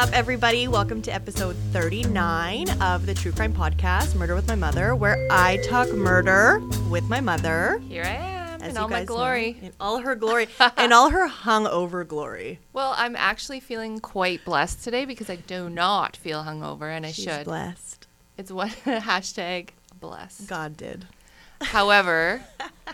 [0.00, 0.66] up, everybody?
[0.66, 5.58] Welcome to episode 39 of the True Crime Podcast, Murder with My Mother, where I
[5.68, 7.82] talk murder with my mother.
[7.86, 9.58] Here I am as in all my guys know, glory.
[9.60, 12.60] in all her glory, in all her hungover glory.
[12.72, 17.12] Well, I'm actually feeling quite blessed today because I do not feel hungover, and I
[17.12, 17.44] She's should.
[17.44, 18.06] blessed.
[18.38, 19.68] It's what hashtag
[20.00, 20.48] blessed.
[20.48, 21.08] God did.
[21.60, 22.42] However,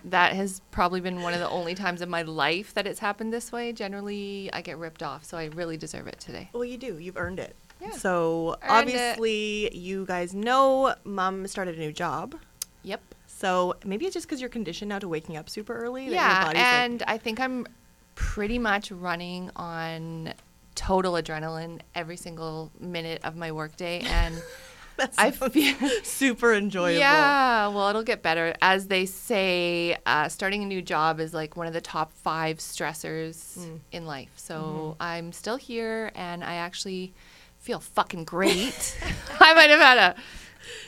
[0.05, 3.33] that has probably been one of the only times in my life that it's happened
[3.33, 3.73] this way.
[3.73, 6.51] Generally, I get ripped off, so I really deserve it today.
[6.53, 6.99] Well, you do.
[6.99, 7.55] You've earned it.
[7.81, 7.91] Yeah.
[7.93, 12.35] So Earned obviously, you guys know Mom started a new job.
[12.83, 13.03] Yep.
[13.27, 16.09] So maybe it's just because you're conditioned now to waking up super early.
[16.09, 17.67] Yeah, body's like- and I think I'm
[18.15, 20.33] pretty much running on
[20.75, 24.43] total adrenaline every single minute of my workday, and
[25.19, 26.99] I feel super enjoyable.
[27.01, 28.55] Yeah, well, it'll get better.
[28.63, 32.59] As they say, uh, starting a new job is like one of the top five
[32.59, 33.81] stressors Mm.
[33.93, 34.31] in life.
[34.37, 35.03] So Mm-hmm.
[35.03, 37.15] I'm still here and I actually
[37.59, 38.97] feel fucking great.
[39.41, 40.15] I might have had a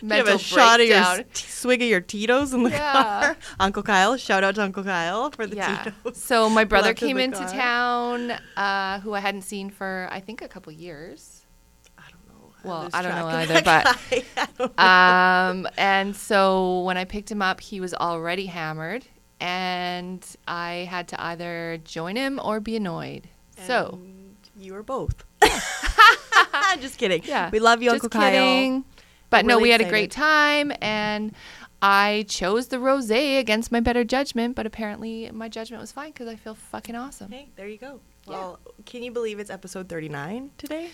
[0.01, 1.25] You have mental a shot of your breakdown.
[1.35, 2.93] swig of your Tito's in the Yeah.
[2.93, 3.37] car.
[3.61, 5.85] Uncle Kyle, shout out to Uncle Kyle for the yeah.
[5.85, 6.17] Tito's.
[6.23, 7.49] So my brother left in came into car.
[7.53, 11.45] town, uh, who I hadn't seen for I think a couple years.
[11.97, 12.48] I don't know.
[12.48, 17.61] how Well, I don't know either, but- um, and so when I picked him up,
[17.61, 19.07] he was already hammered,
[19.41, 23.29] and I had to either join him or be annoyed.
[23.67, 24.01] So,
[24.57, 25.25] you were both.
[26.81, 27.23] just kidding.
[27.25, 28.85] yeah, we love you, just Uncle kidding.
[29.31, 31.35] But no, we had a great time, and
[31.83, 34.55] I chose the rosé against my better judgment.
[34.57, 37.31] But apparently, my judgment was fine because I feel fucking awesome.
[37.31, 38.01] Hey, there you go.
[38.27, 38.33] Yeah.
[38.33, 40.91] Well, can you believe it's episode 39 today?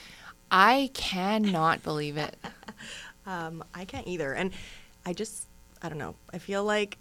[0.50, 2.37] I cannot believe it.
[3.27, 4.34] Um, I can't either.
[4.34, 4.51] And
[5.06, 5.48] I just,
[5.81, 6.14] I don't know.
[6.34, 6.98] I feel like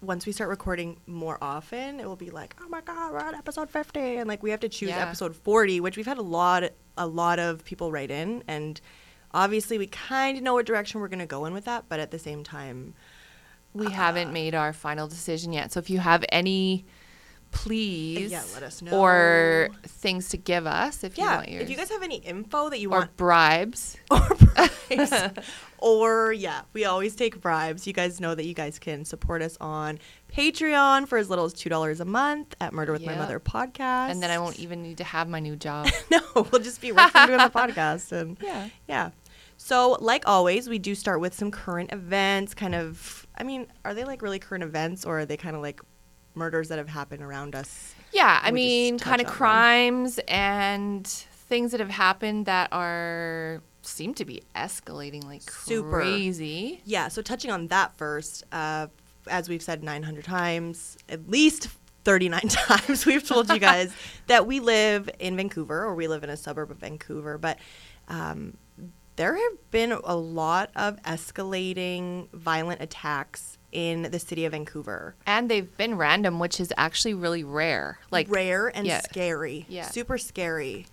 [0.00, 3.34] once we start recording more often, it will be like, oh my God, we're on
[3.34, 3.98] episode 50.
[4.18, 5.02] And like we have to choose Yeah.
[5.02, 6.62] episode 40, which we've had a lot,
[6.96, 8.44] a lot of people write in.
[8.46, 8.80] And
[9.32, 11.86] obviously we kind of know what direction we're going to go in with that.
[11.88, 12.94] But at the same time,
[13.72, 15.72] We haven't made our final decision yet.
[15.72, 16.84] So if you have any,
[17.54, 18.98] please, Yeah, let us know.
[18.98, 22.16] or things to give us, if you yeah, want yours, if you guys have any
[22.16, 23.96] info that you or want or bribes.
[24.10, 25.12] or bribes.
[25.78, 27.86] or yeah, we always take bribes.
[27.86, 29.98] You guys know that you guys can support us on
[30.32, 34.10] Patreon for as little as two dollars a month at Murder with My Mother podcast.
[34.10, 35.88] and then I won't even need to have my new job.
[36.10, 38.68] no, we'll just be working doing the podcast and yeah.
[38.88, 39.10] yeah.
[39.56, 42.54] So like always, we do start with some current events.
[42.54, 45.62] Kind of, I mean, are they like really current events or are they kind of
[45.62, 45.80] like
[46.34, 47.94] murders that have happened around us?
[48.12, 49.36] Yeah, I mean, kind of on them.
[49.36, 55.90] crimes and things that have happened that are seem to be escalating like Super.
[55.90, 56.80] crazy.
[56.84, 58.86] Yeah, so touching on that first, uh,
[59.28, 61.68] as we've said 900 times, at least
[62.04, 63.92] 39 times, we've told you guys
[64.26, 67.38] that we live in Vancouver or we live in a suburb of Vancouver.
[67.38, 67.58] But
[68.08, 68.56] um,
[69.16, 75.14] there have been a lot of escalating violent attacks in the city of Vancouver.
[75.26, 77.98] And they've been random, which is actually really rare.
[78.10, 79.00] Like rare and yeah.
[79.00, 79.66] scary.
[79.68, 79.88] Yeah.
[79.88, 80.86] Super scary.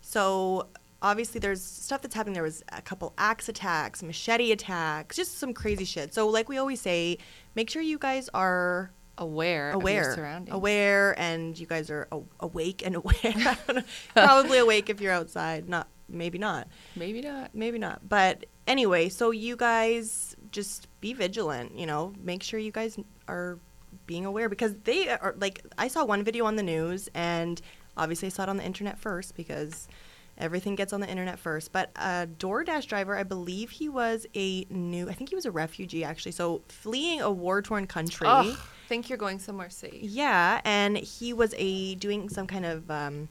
[0.00, 0.68] So
[1.02, 2.34] obviously there's stuff that's happening.
[2.34, 6.14] There was a couple axe attacks, machete attacks, just some crazy shit.
[6.14, 7.18] So like we always say,
[7.54, 10.54] make sure you guys are aware, of aware, your surroundings.
[10.54, 13.14] aware, and you guys are a- awake and aware.
[13.24, 13.82] I don't know.
[14.14, 15.68] Probably awake if you're outside.
[15.68, 17.54] Not maybe not, Maybe not.
[17.54, 18.08] maybe not.
[18.08, 21.76] But anyway, so you guys just be vigilant.
[21.76, 22.98] You know, make sure you guys
[23.28, 23.58] are
[24.06, 27.60] being aware because they are like I saw one video on the news and
[27.96, 29.88] obviously I saw it on the internet first because
[30.36, 31.72] everything gets on the internet first.
[31.72, 35.50] But a DoorDash driver, I believe he was a new I think he was a
[35.50, 36.32] refugee actually.
[36.32, 38.26] So fleeing a war torn country.
[38.28, 38.56] Ugh,
[38.88, 40.02] think you're going somewhere safe.
[40.02, 43.28] Yeah, and he was a doing some kind of um,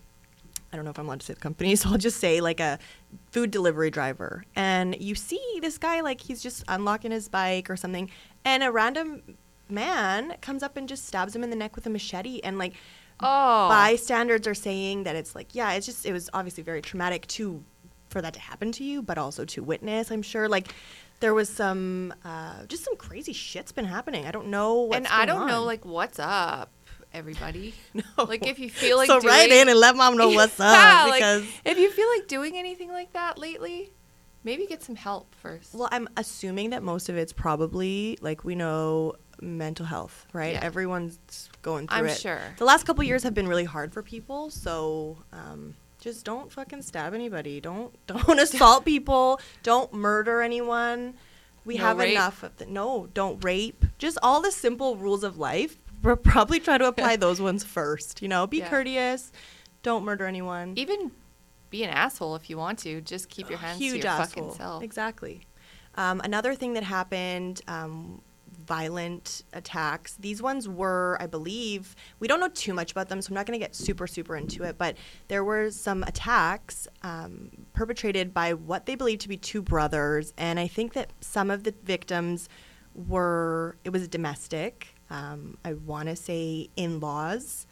[0.71, 2.59] I don't know if I'm allowed to say the company, so I'll just say like
[2.59, 2.79] a
[3.31, 4.43] food delivery driver.
[4.55, 8.09] And you see this guy like he's just unlocking his bike or something,
[8.45, 9.21] and a random
[9.69, 12.39] man comes up and just stabs him in the neck with a machete.
[12.43, 12.73] And like
[13.19, 17.25] Oh, bystanders are saying that it's like yeah it's just it was obviously very traumatic
[17.27, 17.63] to
[18.09, 20.47] for that to happen to you but also to witness i'm sure.
[20.47, 20.67] Like
[21.19, 24.25] there was some uh, just some crazy shit's been happening.
[24.25, 26.69] I don't know what's and I don't know like what's up,
[27.13, 27.73] everybody.
[27.93, 28.03] No.
[28.25, 30.71] Like if you feel like so doing, write in and let mom know what's up
[30.73, 33.91] Yeah, like, because if you feel like doing anything like that lately,
[34.43, 35.73] maybe get some help first.
[35.73, 40.59] well i'm assuming that most of it's probably like we know mental health right Yeah.
[40.63, 41.19] everyone's
[41.63, 42.39] going through I'm it sure.
[42.57, 46.81] the last couple years have been really hard for people so um, just don't fucking
[46.83, 51.15] stab anybody don't don't assault people don't murder anyone
[51.65, 52.11] we No have rape.
[52.13, 56.77] enough of the no don't rape just all the simple rules of life probably try
[56.77, 58.69] to apply those ones first you know be Yeah.
[58.69, 59.31] courteous
[59.83, 61.11] don't murder anyone even
[61.69, 63.01] be an asshole if you want to.
[63.01, 64.83] Just keep your hands to your fucking self.
[64.83, 65.41] Exactly.
[65.95, 68.21] Um, another thing that happened, um,
[68.65, 70.15] violent attacks.
[70.17, 73.45] These ones were, I believe, we don't know too much about them, so I'm not
[73.45, 74.77] going to get super, super into it.
[74.77, 74.97] But
[75.27, 80.59] there were some attacks um, perpetrated by what they believed to be two brothers, and
[80.59, 82.49] I think that some of the victims
[82.93, 84.95] were it was domestic.
[85.09, 87.65] Um, I want to say in-laws.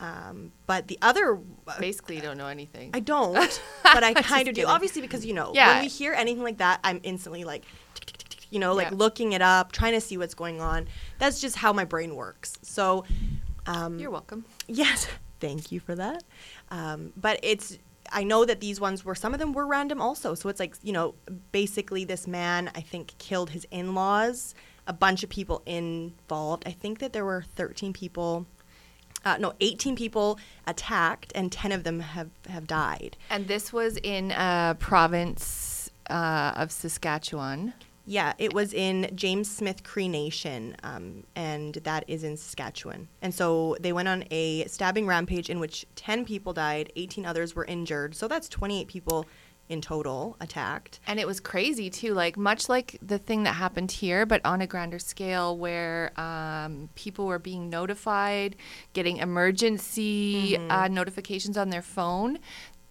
[0.00, 1.38] Um, but the other,
[1.78, 2.90] Basically, you don't know anything.
[2.92, 4.66] I don't, but I kind of do.
[4.66, 5.74] Obviously, because you know, Yeah.
[5.74, 7.64] when we hear anything like that, I'm instantly like,
[7.94, 8.96] tick, tick, tick, you know, like Yeah.
[8.96, 10.88] looking it up, trying to see what's going on.
[11.18, 12.54] That's just how my brain works.
[12.62, 13.04] So,
[13.66, 14.44] um, You're welcome.
[14.66, 15.06] yes,
[15.40, 16.24] thank you for that.
[16.70, 17.78] Um, but it's,
[18.12, 20.34] I know that these ones were, some of them were random also.
[20.34, 21.14] So it's like, you know,
[21.52, 24.54] basically this man, I think, killed his in laws,
[24.86, 26.64] a bunch of people involved.
[26.66, 28.46] I think that there were 13 people.
[29.24, 33.16] Uh, no, 18 people attacked, and 10 of them have, have died.
[33.30, 37.72] And this was in a province uh, of Saskatchewan.
[38.06, 43.08] Yeah, it was in James Smith Cree Nation, um, and that is in Saskatchewan.
[43.22, 47.56] And so they went on a stabbing rampage in which 10 people died, 18 others
[47.56, 48.14] were injured.
[48.14, 49.24] So that's 28 people
[49.68, 51.00] in total attacked.
[51.06, 54.60] And it was crazy too, like much like the thing that happened here, but on
[54.60, 58.56] a grander scale, where um, people were being notified,
[58.92, 62.38] getting emergency uh, notifications on their phone.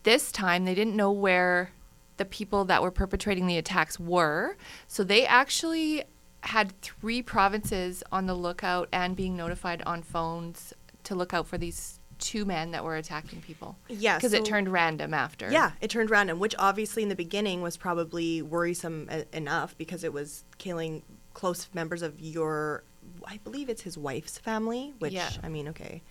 [0.04, 1.72] This time, they didn't know where
[2.18, 6.04] the people that were perpetrating the attacks were, so they actually
[6.42, 10.74] had three provinces on the lookout and being notified on phones
[11.04, 13.78] to look out for these two men that were attacking people.
[13.88, 15.52] Yeah, because it turned random after.
[15.52, 20.14] Yeah, it turned random, which obviously in the beginning was probably worrisome enough because it
[20.14, 22.84] was killing close members of your,
[23.26, 24.94] I believe it's his wife's family.
[25.00, 25.30] Which Yeah.
[25.42, 26.02] I mean, okay,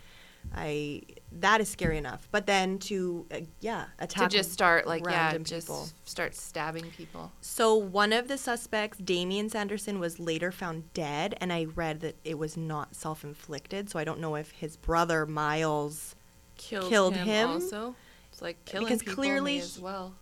[0.54, 1.02] I
[1.40, 2.28] that is scary enough.
[2.30, 5.88] But then to uh, yeah to attack just start like yeah, random just people.
[6.04, 7.32] start stabbing people.
[7.40, 12.16] So one of the suspects, Damien Sanderson, was later found dead, and I read that
[12.24, 13.88] it was not self-inflicted.
[13.90, 16.14] So I don't know if his brother Myles,
[16.58, 17.50] Killed, Killed him, him?
[17.50, 17.94] also.
[18.30, 20.14] It's like killing Because people clearly as well.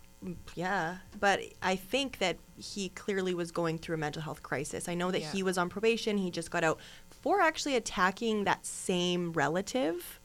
[0.55, 4.87] yeah, but I think that he clearly was going through a mental health crisis.
[4.87, 5.31] I know that Yeah.
[5.31, 6.79] he was on probation; he just got out
[7.21, 10.19] for actually attacking that same relative.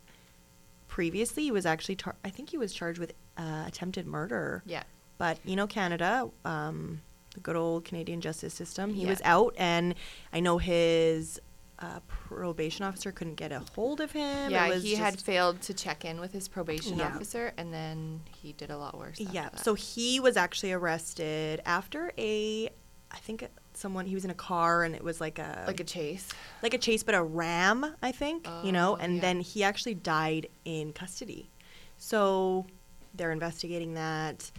[0.88, 4.62] Previously, he was actually, tar- I think he was charged with uh, attempted murder.
[4.66, 4.82] Yeah.
[5.19, 7.02] But you know, Canada, um,
[7.34, 8.94] the good old Canadian justice system.
[8.94, 9.08] He Yeah.
[9.10, 9.94] was out, and
[10.32, 11.40] I know his
[11.78, 14.50] uh, probation officer couldn't get a hold of him.
[14.50, 17.08] Yeah, he had failed to check in with his probation Yeah.
[17.08, 19.20] officer, and then he did a lot worse.
[19.20, 19.50] Yeah.
[19.56, 22.70] So he was actually arrested after a,
[23.10, 23.46] I think
[23.78, 26.28] someone he was in a car and it was like a like a chase.
[26.62, 29.20] like a chase, but a ram, I think, you know, Oh, and yeah.
[29.20, 31.50] then he actually died in custody.
[31.99, 32.67] So
[33.14, 34.50] they're investigating that.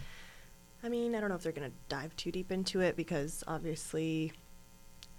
[0.82, 3.42] I mean, I don't know if they're going to dive too deep into it because
[3.48, 4.32] obviously,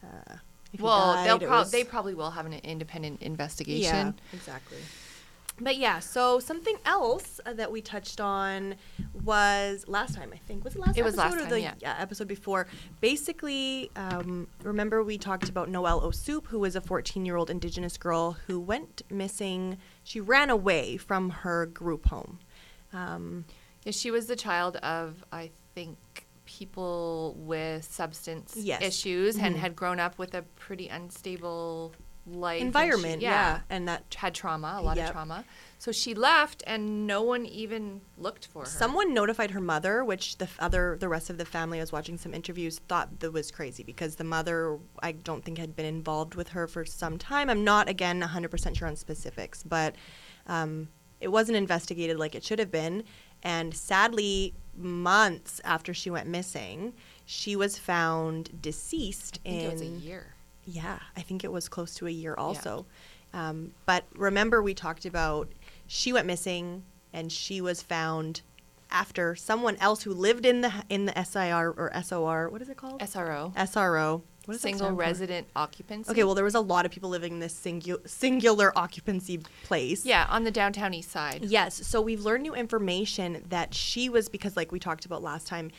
[0.03, 0.35] uh,
[0.79, 4.15] Well, died, prob- was- they probably will have an independent investigation yeah, investigation.
[4.33, 4.77] exactly.
[5.61, 8.75] But yeah, so something else uh, that we touched on
[9.23, 10.63] was last time, I think.
[10.63, 11.95] Was it last It was last episode or time, the yeah.
[11.99, 12.67] episode before?
[13.01, 17.97] Basically, um, remember we talked about Noelle O'Soup, who was a 14 year old Indigenous
[17.97, 19.77] girl who went missing.
[20.03, 22.39] She ran away from her group home.
[22.93, 23.45] Um,
[23.83, 25.97] Yeah, she was the child of, I think,
[26.45, 28.81] people with substance Yes.
[28.81, 29.59] issues and Mhm.
[29.59, 31.93] had grown up with a pretty unstable
[32.33, 33.61] life and she- environment, yeah.
[33.69, 35.07] And that had trauma, a lot Yep.
[35.07, 35.45] of trauma.
[35.77, 38.69] So she left, and no one even looked for her.
[38.69, 42.17] Someone notified her mother, which the other, the rest of the family, I was watching
[42.17, 46.35] some interviews, thought that was crazy because the mother, I don't think, had been involved
[46.35, 47.49] with her for some time.
[47.49, 49.95] I'm not, again, 100% sure on specifics, but
[50.47, 50.89] um,
[51.21, 53.03] it wasn't investigated like it should have been.
[53.41, 56.93] And sadly, months after she went missing,
[57.25, 59.53] she was found deceased in.
[59.53, 60.33] it was a year.
[60.71, 62.85] Yeah, I think it was close to a year also.
[63.33, 65.49] Um, but remember, we talked about
[65.87, 66.83] she went missing
[67.13, 68.41] and she was found
[68.91, 72.49] after someone else who lived in the in the SIR or SOR.
[72.49, 72.99] What is it called?
[73.01, 74.21] SRO, SRO.
[74.45, 74.99] What that single stand for?
[74.99, 76.09] resident occupancy.
[76.09, 80.05] Okay, well, there was a lot of people living in this singu- singular occupancy place.
[80.05, 81.45] yeah, on the downtown east side.
[81.45, 81.85] Yes.
[81.85, 85.69] So we've learned new information that she was because, like we talked about last time,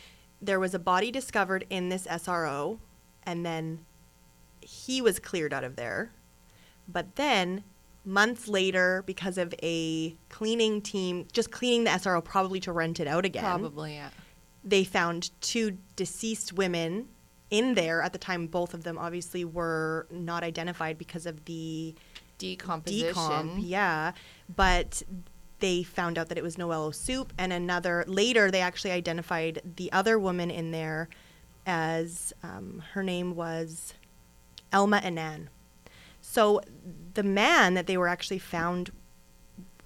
[0.40, 2.78] there was a body discovered in this SRO,
[3.24, 3.84] and then
[4.60, 6.12] he was cleared out of there.
[6.88, 7.64] But then
[8.04, 13.06] months later, because of a cleaning team just cleaning the SRO, probably to rent it
[13.06, 14.10] out again, Probably, yeah.
[14.64, 17.08] they found two deceased women
[17.50, 18.46] in there at the time.
[18.46, 21.94] Both of them obviously were not identified because of the
[22.38, 23.12] Decomposition.
[23.12, 24.12] decomp, yeah.
[24.54, 25.02] But
[25.58, 29.92] they found out that it was Noelle O'Soup, and another later they actually identified the
[29.92, 31.08] other woman in there
[31.66, 33.92] as um, her name was
[34.72, 35.48] Elma Anan.
[36.20, 36.60] So
[37.14, 38.90] the man that they were actually found,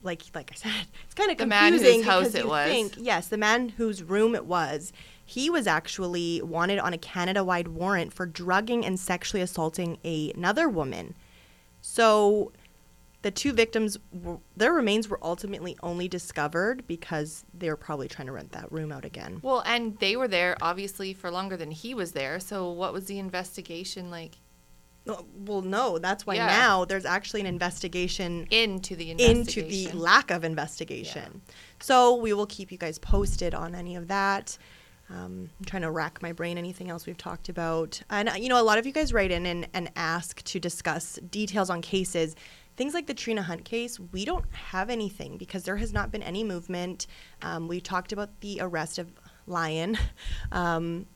[0.02, 2.68] like like I said, it's kind of The man confusing whose house it was.
[2.68, 4.92] think yes, the man whose room it was.
[5.26, 10.68] He was actually wanted on a Canada-wide warrant for drugging and sexually assaulting a, another
[10.68, 11.14] woman.
[11.80, 12.52] So
[13.22, 18.26] the two victims, were, their remains were ultimately only discovered because they were probably trying
[18.26, 19.40] to rent that room out again.
[19.42, 22.38] Well, and they were there obviously for longer than he was there.
[22.38, 24.36] So what was the investigation like
[25.06, 26.46] Well, no, that's why Yeah.
[26.46, 31.42] now there's actually an investigation into the into the lack of investigation.
[31.80, 34.56] So we will keep you guys posted on any of that.
[35.10, 36.56] Um, I'm trying to rack my brain.
[36.56, 38.00] Anything else we've talked about?
[38.08, 40.58] And uh, you know, a lot of you guys write in and, and ask to
[40.58, 42.34] discuss details on cases.
[42.76, 46.22] Things like the Trina Hunt case, we don't have anything because there has not been
[46.22, 47.06] any movement.
[47.42, 49.12] Um, we talked about the arrest of
[49.46, 49.96] Lion,
[50.52, 51.06] um,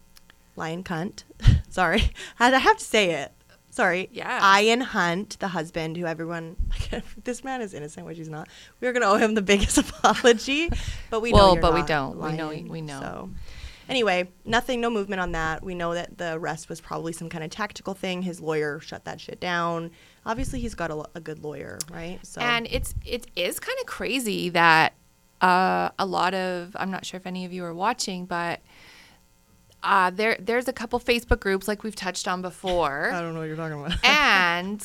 [0.55, 1.25] Lion Cunt.
[1.71, 3.33] Sorry, I have to say it.
[3.71, 4.09] Sorry.
[4.13, 4.59] Yeah.
[4.61, 6.57] Ian Hunt, the husband who everyone,
[7.25, 8.49] this man is innocent, which he's not.
[8.81, 10.71] We are going to owe him the biggest apology,
[11.11, 12.19] but we know Well, you're but we don't.
[12.19, 13.01] We know- we know.
[13.01, 13.31] So,
[13.89, 15.63] anyway, nothing, no movement on that.
[15.63, 18.23] We know that the arrest was probably some kind of tactical thing.
[18.23, 19.91] His lawyer shut that shit down.
[20.27, 22.19] Obviously, he's got a, a good lawyer, right?
[22.23, 24.95] So, And it's it is kind of crazy that
[25.41, 28.61] uh, a lot of I'm not sure if any of you are watching, but
[29.83, 33.41] uh, there there's a couple Facebook groups like we've touched on before, I don't know
[33.41, 33.99] what you're talking about.
[34.05, 34.85] and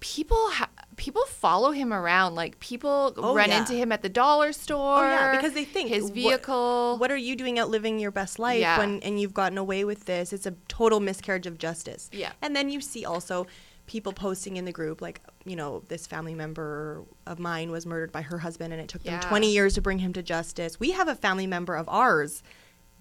[0.00, 2.34] people ha- people follow him around.
[2.34, 3.58] Like people Oh, run yeah.
[3.58, 5.04] into him at the dollar store.
[5.04, 6.96] Oh yeah, because they think his what- vehicle.
[6.98, 8.78] What, are you doing out living your best life Yeah.
[8.78, 10.32] when and you've gotten away with this?
[10.32, 12.08] It's a total miscarriage of justice.
[12.12, 12.32] Yeah.
[12.42, 13.46] And then you see also
[13.86, 18.10] people posting in the group like you know this family member of mine was murdered
[18.10, 19.20] by her husband and it took Yeah.
[19.20, 20.80] them 20 years to bring him to justice.
[20.80, 22.42] We have a family member of ours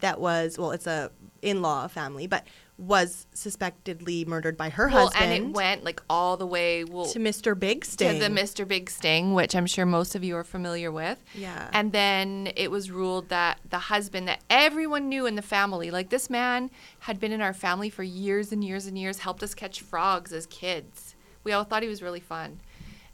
[0.05, 2.45] that was well it's a in-law family but
[2.77, 7.05] was suspectedly murdered by her well, husband and it went like all the way well,
[7.05, 7.57] to Mr.
[7.57, 8.19] Big to Sting.
[8.19, 8.67] the Mr.
[8.67, 11.23] Big Sting, which I'm sure most of you are familiar with.
[11.33, 11.69] Yeah.
[11.71, 16.09] And then it was ruled that the husband that everyone knew in the family, like
[16.09, 16.69] this man
[16.99, 20.33] had been in our family for years and years and years, helped us catch frogs
[20.33, 21.15] as kids.
[21.45, 22.59] We all thought he was really fun.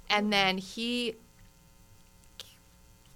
[0.09, 1.15] And then he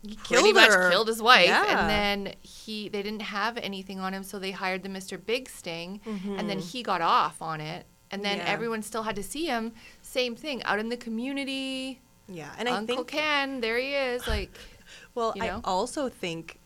[0.10, 0.90] He pretty killed much her.
[0.90, 1.80] killed his wife Yeah.
[1.82, 5.24] and then he they didn't have anything on him so they hired the Mr.
[5.24, 6.00] Big Sting
[6.38, 8.48] and then he got off on it and then Mm-hmm.
[8.48, 8.54] Yeah.
[8.54, 12.74] everyone still had to see him same thing out in the community yeah, and I
[12.74, 14.52] Uncle think Ken there he is like
[15.16, 16.60] Well, you I also think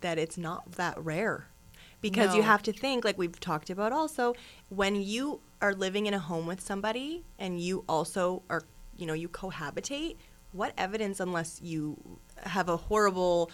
[0.00, 1.48] that it's not that rare
[2.00, 4.34] because you have to think, like we've talked about also,
[4.68, 8.62] when you are living in a home with somebody and you also are,
[8.96, 10.16] you know, you cohabitate,
[10.52, 13.50] what evidence, unless you have a horrible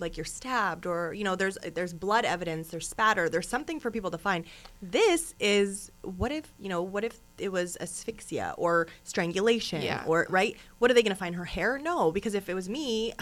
[0.00, 3.90] like you're stabbed or you know there's there's blood evidence there's spatter there's something for
[3.90, 4.44] people to find
[4.80, 10.04] this is what if you know what if it was asphyxia or strangulation Yeah.
[10.06, 12.68] or right what are they going to find her hair no because if it was
[12.68, 13.12] me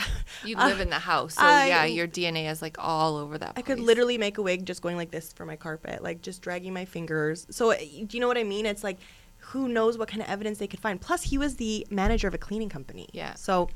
[0.45, 3.39] you uh, live in the house so I- yeah your DNA is like all over
[3.39, 6.21] that I could literally make a wig just going like this for my carpet, like
[6.21, 7.47] just dragging my fingers.
[7.49, 8.67] So, do you know what I mean?
[8.67, 8.99] It's like,
[9.51, 11.01] who knows what kind of evidence they could find?
[11.01, 13.09] Plus, he was the manager of a cleaning company.
[13.13, 13.35] Yeah.
[13.35, 13.69] So,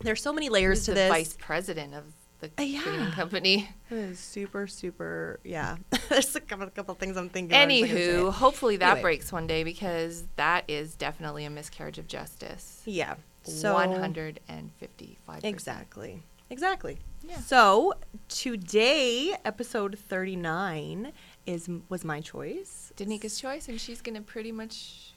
[0.00, 1.08] there's so many layers He's to the this.
[1.10, 2.04] vice president of
[2.40, 2.82] the Uh, yeah.
[2.82, 5.76] cleaning company It is super, super, yeah.
[6.08, 7.56] there's a couple, couple things I'm thinking.
[7.56, 9.02] I'm just not gonna say anywho hopefully that Anyway.
[9.02, 13.14] breaks one day because that is definitely a miscarriage of justice yeah.
[13.44, 16.22] So 155 Exactly.
[16.50, 16.98] Exactly.
[17.26, 17.38] Yeah.
[17.38, 17.94] So
[18.28, 21.12] today, episode 39
[21.46, 22.92] is was my choice.
[22.96, 25.12] Danika's choice and she's gonna pretty much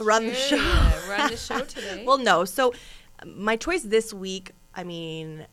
[0.00, 0.56] Run the show.
[0.56, 2.44] yeah, run the show today well, no.
[2.44, 2.72] So
[3.20, 5.46] um, my choice this week, I mean,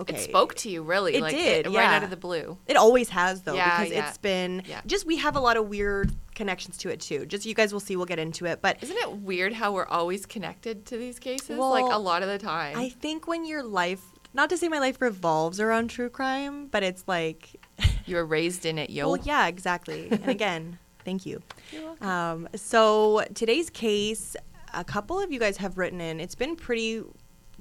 [0.00, 0.16] okay.
[0.16, 1.96] it spoke to you really It like did, right yeah.
[1.96, 5.36] out of the blue It always has though Yeah, because it's been just we have
[5.36, 7.26] a lot of weird connections to it too.
[7.26, 9.86] Just you guys will see we'll get into it, but isn't it weird how we're
[9.86, 13.62] always connected to these cases like a lot of the time I think when your
[13.62, 14.02] life
[14.34, 17.56] not to say my life revolves around true crime, but it's like
[18.06, 20.08] you were raised in it yo Well, yeah, exactly.
[20.10, 21.42] and again, thank you.
[21.72, 22.06] You're welcome.
[22.08, 24.36] Um, so today's case,
[24.74, 26.20] a couple of you guys have written in.
[26.20, 27.02] It's been pretty,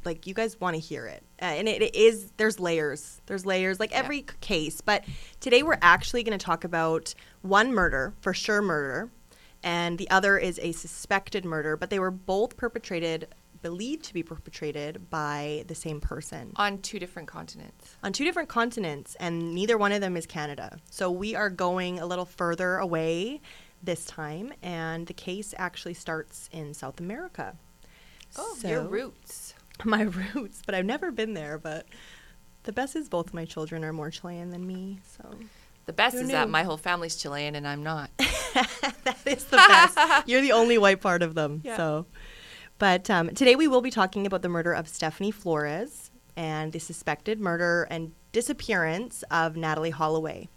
[0.05, 2.31] like you guys want to hear it, uh, and it, it is.
[2.37, 3.19] There's layers.
[3.25, 4.79] There's layers, like every c- case.
[4.81, 5.03] But
[5.39, 9.09] today we're actually going to talk about one murder, for sure murder,
[9.63, 11.75] and the other is a suspected murder.
[11.75, 13.27] But they were both perpetrated,
[13.61, 18.49] believed to be perpetrated by the same person on two different continents on two different
[18.49, 20.77] continents, and neither one of them is Canada.
[20.89, 23.41] So we are going a little further away
[23.81, 27.55] this time, and the case actually starts in South America.
[28.37, 29.53] oh your roots
[29.85, 31.57] my roots, but I've never been there.
[31.57, 31.85] But
[32.63, 35.29] the best is both my children are more Chilean than me, so
[35.85, 38.09] The best Who is that my whole family's Chilean and I'm not.
[38.17, 39.97] that is the best.
[40.27, 41.61] You're the only white part of them.
[41.63, 41.77] Yeah.
[41.77, 42.05] So,
[42.79, 46.79] but um, today we will be talking about the murder of Stephanie Flores and the
[46.79, 50.47] suspected murder and disappearance of Natalee Holloway.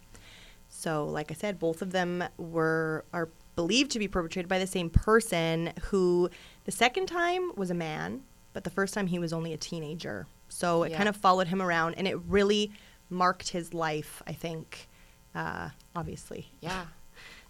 [0.69, 4.67] So, like I said, both of them were are believed to be perpetrated by the
[4.67, 6.31] same person who
[6.64, 8.23] the second time was a man,
[8.55, 10.26] but the first time he was only a teenager.
[10.49, 10.97] So it Yeah.
[10.97, 12.73] kind of followed him around and it really
[13.11, 14.88] marked his life, I think,
[15.35, 16.50] uh, obviously.
[16.61, 16.87] Yeah.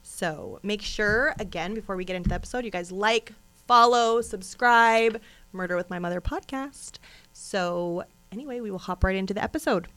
[0.03, 3.33] So make sure, again, before we get into the episode, you guys like,
[3.67, 5.21] follow, subscribe,
[5.53, 6.99] Murder with My Mother podcast.
[7.33, 9.89] So, anyway, we will hop right into the episode.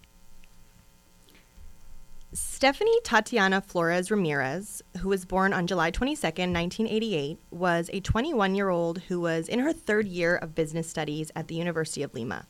[2.33, 8.67] Stephanie Tatiana Flores Ramirez, who was born on July 22nd, 1988, was a 21 year
[8.67, 12.45] old who was in her third year of business studies at the University of Lima.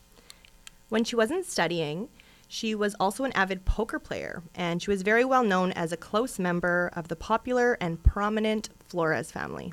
[0.88, 2.08] When she wasn't studying,
[2.48, 5.96] she was also an avid poker player, and she was very well known as a
[5.96, 9.72] close member of the popular and prominent Flores family.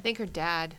[0.00, 0.76] I think her dad,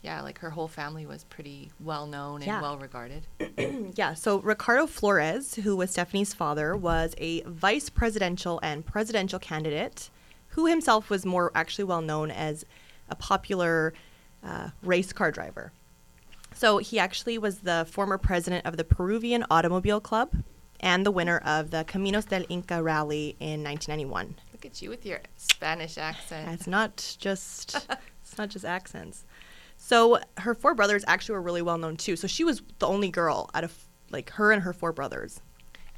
[0.00, 2.62] yeah, like her whole family was pretty well known and Yeah.
[2.62, 3.26] well regarded.
[3.96, 10.08] Yeah, so Ricardo Flores, who was Stephanie's father, was a vice presidential and presidential candidate
[10.50, 12.64] who himself was more actually well known as
[13.08, 13.92] a popular
[14.44, 15.72] uh, race car driver.
[16.54, 20.30] So he actually was the former president of the Peruvian Automobile Club
[20.78, 24.36] and the winner of the Caminos del Inca rally in 1991.
[24.52, 26.48] Look at you with your Spanish accent.
[26.52, 27.88] It's not just
[28.30, 29.24] it's not just accents.
[29.76, 32.14] So her four brothers actually were really well known too.
[32.16, 33.76] So she was the only girl out of
[34.10, 35.40] like her and her four brothers.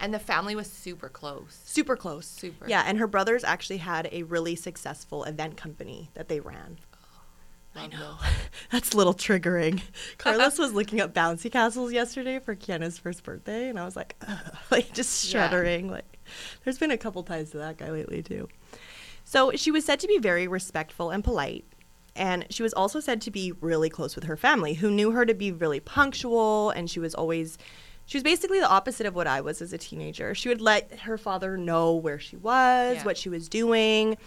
[0.00, 1.60] And the family was super close.
[1.64, 2.26] Super close.
[2.26, 2.66] Super.
[2.68, 6.78] Yeah, and her brothers actually had a really successful event company that they ran.
[6.94, 8.16] Oh, I know.
[8.72, 9.80] That's a little triggering.
[10.18, 14.16] Carlos was looking up bouncy castles yesterday for Kiana's first birthday, and I was like,
[14.26, 14.38] Ugh,
[14.70, 15.48] like just Yeah.
[15.48, 15.88] shuddering.
[15.90, 16.18] Like,
[16.64, 18.48] there's been a couple ties to that guy lately too.
[19.24, 21.64] So she was said to be very respectful and polite,
[22.14, 25.24] and she was also said to be really close with her family, who knew her
[25.24, 27.58] to be really punctual, and she was always.
[28.04, 30.34] She was basically the opposite of what I was as a teenager.
[30.34, 33.04] She would let her father know where she was, Yeah.
[33.04, 34.18] what she was doing,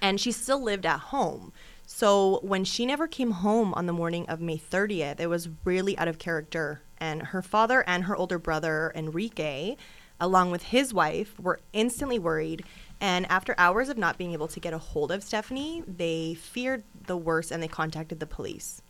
[0.00, 1.52] and she still lived at home.
[1.86, 5.96] So when she never came home on the morning of May 30th, it was really
[5.98, 6.80] out of character.
[6.98, 9.76] And her father and her older brother, Enrique,
[10.18, 12.64] along with his wife, were instantly worried.
[13.00, 16.82] And after hours of not being able to get a hold of Stephanie, they feared
[17.06, 18.82] the worst and they contacted the police.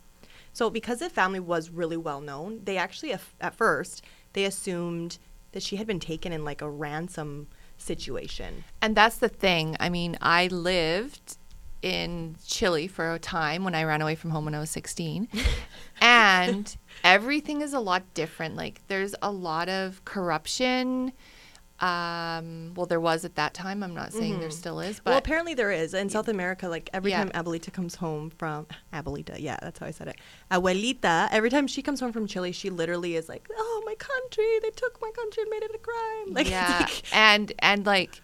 [0.53, 5.19] So because the family was really well known, they actually, at first, they assumed
[5.53, 8.65] that she had been taken in like a ransom situation.
[8.83, 9.77] And that's the thing.
[9.79, 11.37] I mean, I lived
[11.83, 15.29] in Chile for a time when I ran away from home when I was 16.
[16.01, 18.57] and everything is a lot different.
[18.57, 21.13] Like, there's a lot of corruption.
[21.81, 23.83] Um, well, there was at that time.
[23.83, 26.69] I'm not saying there still is, but well, apparently there is in South America.
[26.69, 27.25] Like every Yeah.
[27.25, 30.17] time Abuelita comes home from Abuelita, yeah, that's how I said it.
[30.51, 34.59] Abuelita, every time she comes home from Chile, she literally is like, "Oh, my country!
[34.63, 36.87] They took my country and made it a crime." Like, yeah.
[37.13, 38.21] and, and like,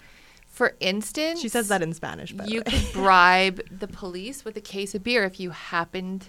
[0.46, 2.32] for instance, she says that in Spanish.
[2.46, 6.26] You could bribe the police with a case of beer if you happened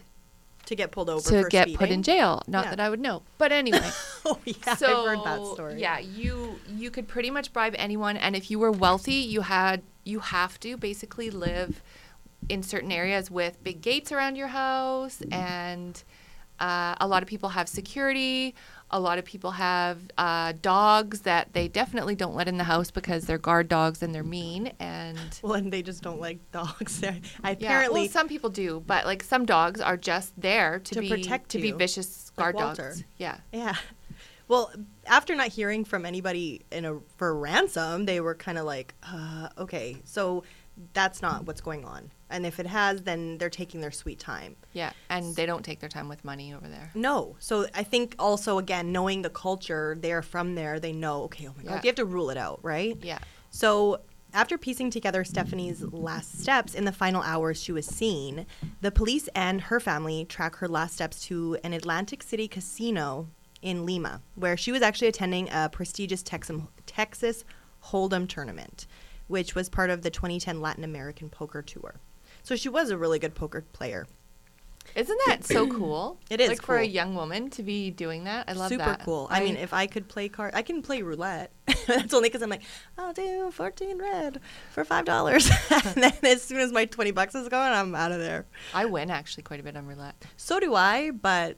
[0.68, 2.42] to get pulled over to for get put in jail.
[2.48, 2.70] Not Yeah.
[2.72, 3.90] that I would know, but anyway.
[4.26, 5.80] oh yeah, so I've heard that story.
[5.80, 9.84] yeah, you you could pretty much bribe anyone, and if you were wealthy, you had
[10.04, 11.82] you have to basically live
[12.50, 16.04] in certain areas with big gates around your house, and
[16.60, 18.56] uh, a lot of people have security.
[18.92, 22.92] A lot of people have uh, dogs that they definitely don't let in the house
[22.92, 24.72] because they're guard dogs and they're mean.
[24.80, 27.04] And Well, and they just don't like dogs.
[27.04, 30.94] I yeah, apparently well, some people do, but like some dogs are just there to,
[30.96, 32.90] To be protect to be vicious guard Walter.
[32.90, 33.04] dogs.
[33.18, 33.38] Yeah.
[33.52, 33.76] Yeah.
[34.48, 34.72] Well,
[35.08, 39.50] after not hearing from anybody in a for ransom, they were kind of like, uh,
[39.58, 40.44] okay, so
[40.94, 42.12] that's not what's going on.
[42.30, 44.56] And if it has, then they're taking their sweet time.
[44.74, 46.92] Yeah, and they don't take their time with money over there.
[46.96, 47.36] No.
[47.40, 51.54] So I think also again, knowing the culture, they're from there, they know, okay, oh
[51.58, 51.70] my Yeah.
[51.76, 52.98] god, you have to rule it out, right?
[53.02, 53.20] Yeah.
[53.52, 54.02] So
[54.34, 58.46] after piecing together Stephanie's last steps in the final hours she was seen,
[58.82, 63.28] the police and her family track her last steps to an Atlantic City casino
[63.62, 67.46] in Lima, where she was actually attending a prestigious Texan, Texas
[67.86, 68.88] Hold'em tournament,
[69.28, 71.96] which was part of the 2010 Latin American Poker Tour.
[72.44, 74.08] So she was a really good poker player.
[74.94, 76.20] Isn't that so cool?
[76.30, 78.48] It is like for a young woman to be doing that.
[78.48, 79.00] I love Super that.
[79.00, 79.28] Super cool.
[79.32, 81.52] I, mean, if I could play card, I can play roulette.
[81.88, 82.62] That's only because I'm like,
[82.98, 87.36] I'll do 14 red for five dollars, and then as soon as my 20 bucks
[87.36, 88.46] is gone, I'm out of there.
[88.74, 90.16] I win actually quite a bit on roulette.
[90.38, 91.58] So do I, but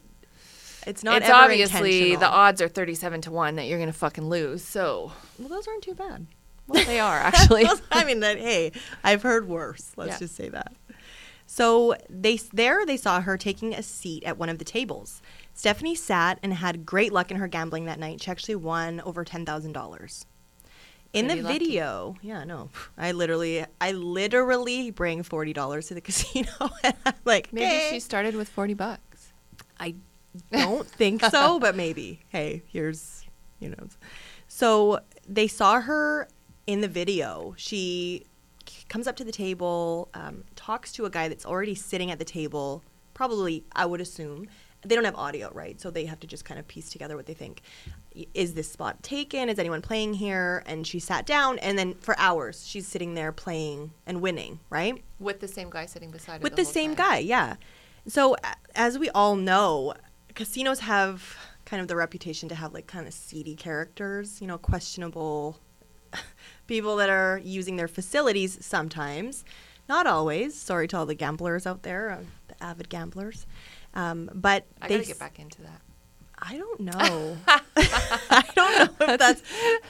[0.85, 1.21] It's not.
[1.21, 4.63] it's obviously the odds are 37 to 1 that you're going to fucking lose.
[4.63, 6.27] So, Well, those aren't too bad.
[6.67, 7.65] Well, they are actually.
[7.91, 8.71] I mean, that hey,
[9.03, 9.91] I've heard worse.
[9.95, 10.19] Let's Yeah.
[10.19, 10.73] just say that.
[11.45, 15.21] So they there they saw her taking a seat at one of the tables.
[15.53, 18.21] Stephanie sat and had great luck in her gambling that night.
[18.21, 20.25] She actually won over ten thousand dollars.
[21.13, 21.59] In Pretty the lucky.
[21.65, 26.49] video, yeah, no, I literally, I literally bring forty dollars to the casino,
[26.83, 29.31] and I'm like, Maybe "Okay." she started with 40 bucks.
[29.79, 29.95] I
[30.51, 32.19] don't think so, but maybe.
[32.27, 33.23] Hey, here's,
[33.59, 33.87] you know.
[34.49, 36.27] So they saw her
[36.67, 37.55] in the video.
[37.57, 38.25] She
[38.89, 42.25] comes up to the table, um, talks to a guy that's already sitting at the
[42.25, 42.83] table.
[43.13, 44.47] Probably, I would assume.
[44.85, 45.81] They don't have audio, right?
[45.81, 47.61] So they have to just kind of piece together what they think.
[48.33, 49.49] Is this spot taken?
[49.49, 50.63] Is anyone playing here?
[50.67, 55.03] And she sat down, and then for hours, she's sitting there playing and winning, right?
[55.19, 56.43] With the same guy sitting beside her.
[56.43, 57.07] with the the same time.
[57.07, 57.55] guy yeah
[58.07, 58.35] so
[58.75, 59.93] as we all know
[60.33, 64.57] casinos have kind of the reputation to have like kind of seedy characters you know
[64.57, 65.59] questionable
[66.67, 69.43] people that are using their facilities sometimes
[69.89, 73.45] not always sorry to all the gamblers out there uh, the avid gamblers
[73.93, 75.81] um, but I they got to get back into that.
[76.37, 77.37] I don't know.
[77.47, 79.41] I don't know if that's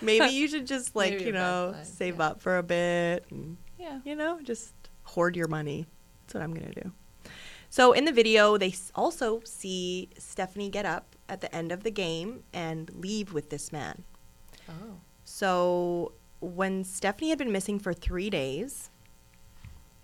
[0.01, 2.27] maybe you should just like Maybe you know save yeah.
[2.27, 3.99] up for a bit and Yeah.
[4.05, 5.87] you know, just hoard your money.
[6.21, 6.91] That's what I'm going to do.
[7.69, 11.91] So in the video, they also see Stephanie get up at the end of the
[11.91, 14.05] game and leave with this man.
[14.69, 15.01] Oh.
[15.25, 18.89] So when Stephanie had been missing for three days,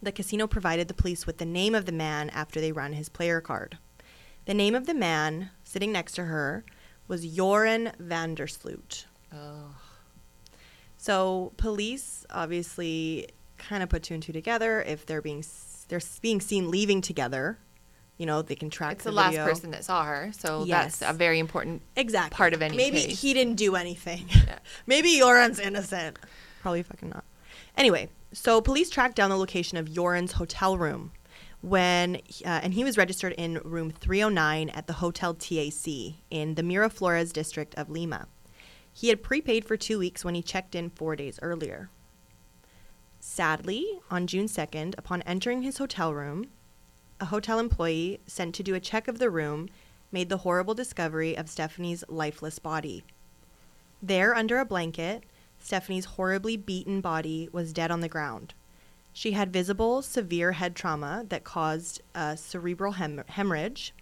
[0.02, 3.10] the casino provided the police with the name of the man after they run his
[3.10, 3.78] player card.
[4.46, 6.66] The name of the man sitting next to her
[7.08, 9.06] was Joran van der Sloot.
[9.34, 9.76] Oh.
[10.98, 14.82] So police obviously kind of put two and two together.
[14.82, 15.44] If they're being
[15.88, 17.58] they're being seen leaving together,
[18.24, 21.00] you know they can track It's the, the last person that saw her, so Yes.
[21.00, 21.82] that's a very important.
[21.98, 23.20] exactly part of any Maybe case.
[23.22, 24.30] he didn't do anything.
[24.30, 24.60] Yeah.
[24.88, 26.18] Maybe Joran's innocent.
[26.62, 27.26] Probably fucking not.
[27.76, 31.12] Anyway, so police tracked down the location of Joran's hotel room
[31.60, 36.62] when uh, and he was registered in room 309 at the Hotel TAC in the
[36.64, 38.28] Miraflores district of Lima.
[38.94, 41.90] He had prepaid for 2 weeks when he checked in 4 days earlier.
[43.20, 46.46] Sadly, on June 2nd, upon entering his hotel room,
[47.20, 49.70] a hotel employee sent to do a check of the room
[50.12, 53.04] made the horrible discovery of Stephanie's lifeless body.
[54.02, 55.24] There, under a blanket,
[55.60, 58.54] Stephanie's horribly beaten body was dead on the ground.
[59.14, 63.94] She had visible severe head trauma that caused a cerebral hem- hemorrhage.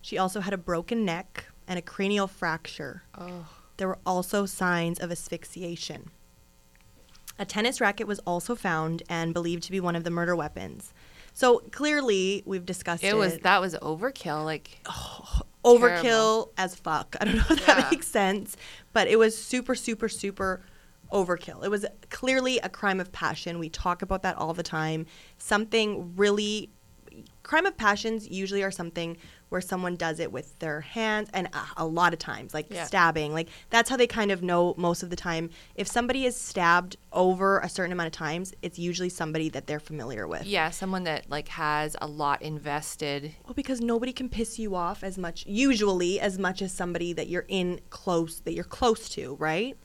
[0.00, 3.04] She also had a broken neck and a cranial fracture.
[3.16, 3.46] Oh.
[3.76, 6.10] There were also signs of asphyxiation.
[7.38, 10.92] A tennis racket was also found and believed to be one of the murder weapons.
[11.34, 13.08] So clearly, we've discussed it.
[13.08, 14.44] It was that was overkill.
[14.44, 14.78] Like
[15.64, 16.52] overkill terrible.
[16.56, 17.16] as fuck.
[17.20, 17.88] I don't know if that Yeah.
[17.90, 18.56] makes sense,
[18.92, 20.62] but it was super, super, super
[21.12, 21.64] overkill.
[21.64, 23.58] It was clearly a crime of passion.
[23.58, 25.06] We talk about that all the time.
[25.38, 26.70] Something really.
[27.44, 29.16] Crime of passions usually are something
[29.54, 32.84] where someone does it with their hands, and a, a lot of times, like Yeah.
[32.84, 33.32] stabbing.
[33.32, 35.48] Like that's how they kind of know most of the time.
[35.76, 39.78] If somebody is stabbed over a certain amount of times, it's usually somebody that they're
[39.78, 40.44] familiar with.
[40.44, 43.32] yeah, someone that like has a lot invested.
[43.44, 47.28] Well, because nobody can piss you off as much, usually, as much as somebody that
[47.28, 49.76] you're in close, that you're close to, right?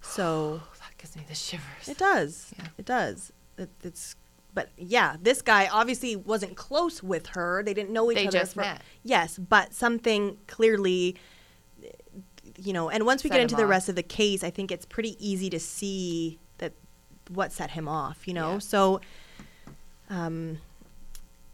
[0.00, 1.88] So that gives me the shivers.
[1.88, 2.52] it does.
[2.58, 2.66] Yeah.
[2.76, 3.32] It does.
[3.56, 4.16] It, it's,
[4.56, 7.62] but yeah, this guy obviously wasn't close with her.
[7.62, 8.38] They didn't know each They other.
[8.40, 8.82] just for- met.
[9.04, 11.14] Yes, but something clearly,
[12.58, 12.88] you know.
[12.88, 13.70] And once we Set get into the off.
[13.70, 16.72] rest of the case, I think it's pretty easy to see that
[17.28, 18.26] what set him off.
[18.26, 18.58] You know, Yeah.
[18.58, 19.00] so.
[20.10, 20.58] Um,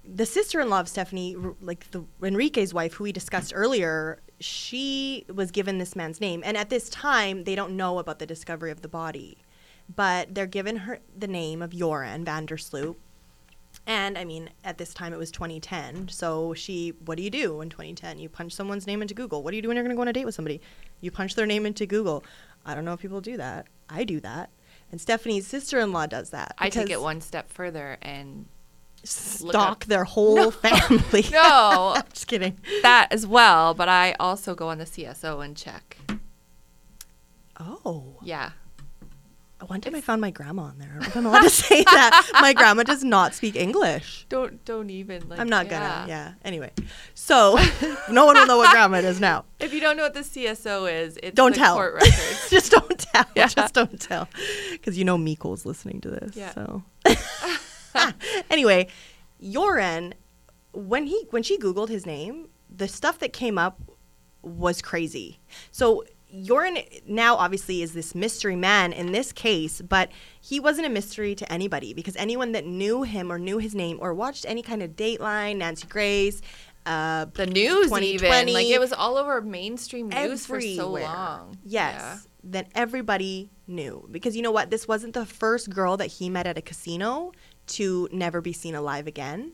[0.04, 5.78] the sister-in-law of Stephanie, like the Enrique's wife, who we discussed earlier, she was given
[5.78, 8.88] this man's name, and at this time, they don't know about the discovery of the
[8.88, 9.38] body,
[9.94, 12.98] but they're given her the name of Joran van der Sloot.
[13.86, 16.08] And I mean, at this time, it was 2010.
[16.08, 18.18] So she, what do you do in 2010?
[18.18, 19.42] You punch someone's name into Google.
[19.42, 20.60] What do you do when you're going to go on a date with somebody?
[21.00, 22.22] You punch their name into Google.
[22.64, 23.66] I don't know if people do that.
[23.88, 24.50] I do that.
[24.92, 26.54] And Stephanie's sister-in-law does that.
[26.58, 28.46] I take it one step further and
[29.02, 31.24] stalk their whole family.
[31.32, 32.58] no just kidding.
[32.82, 35.96] that as well, but I also go on the CSO and check.
[37.58, 38.50] Oh, Yeah,
[39.66, 40.88] one time I found my grandma on there.
[40.88, 42.30] I don't know if I'm allowed to say that.
[42.40, 44.26] My grandma does not speak English.
[44.28, 45.28] don't don't even.
[45.28, 46.06] Like, I'm not gonna.
[46.08, 46.32] Yeah.
[46.44, 46.72] Anyway,
[47.14, 47.58] so
[48.10, 49.44] no one will know what grandma it is now.
[49.60, 51.74] If you don't know what the CSO is, it's Don't tell.
[51.74, 52.50] court records.
[52.50, 53.24] just don't tell.
[53.36, 53.46] Yeah.
[53.46, 54.28] Just don't tell.
[54.72, 56.36] Because you know Miko's listening to this.
[56.36, 56.52] Yeah.
[56.52, 56.82] So
[58.50, 58.88] anyway,
[59.40, 60.14] Joran,
[60.72, 63.80] when he when she Googled his name, the stuff that came up
[64.42, 65.38] was crazy.
[65.70, 66.04] So
[66.40, 71.34] Joran now obviously is this mystery man in this case, but he wasn't a mystery
[71.34, 74.82] to anybody because anyone that knew him or knew his name or watched any kind
[74.82, 76.40] of Dateline, Nancy Grace,
[76.86, 81.58] uh, The news, even like it was all over mainstream news for so long.
[81.64, 82.00] Yes.
[82.00, 82.16] Yeah.
[82.44, 84.08] Then everybody knew.
[84.10, 84.70] Because you know what?
[84.70, 87.32] This wasn't the first girl that he met at a casino
[87.68, 89.52] to never be seen alive again.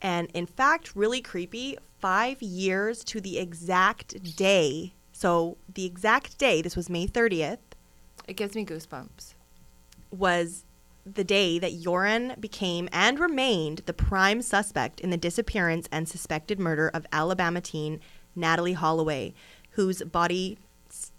[0.00, 4.94] And in fact, really creepy, five years to the exact day.
[5.20, 7.58] So the exact day, this was May 30th,
[8.26, 9.34] It gives me goosebumps.
[10.10, 10.64] was
[11.04, 16.58] the day that Joran became and remained the prime suspect in the disappearance and suspected
[16.58, 18.00] murder of Alabama teen
[18.34, 19.34] Natalee Holloway,
[19.72, 20.56] whose body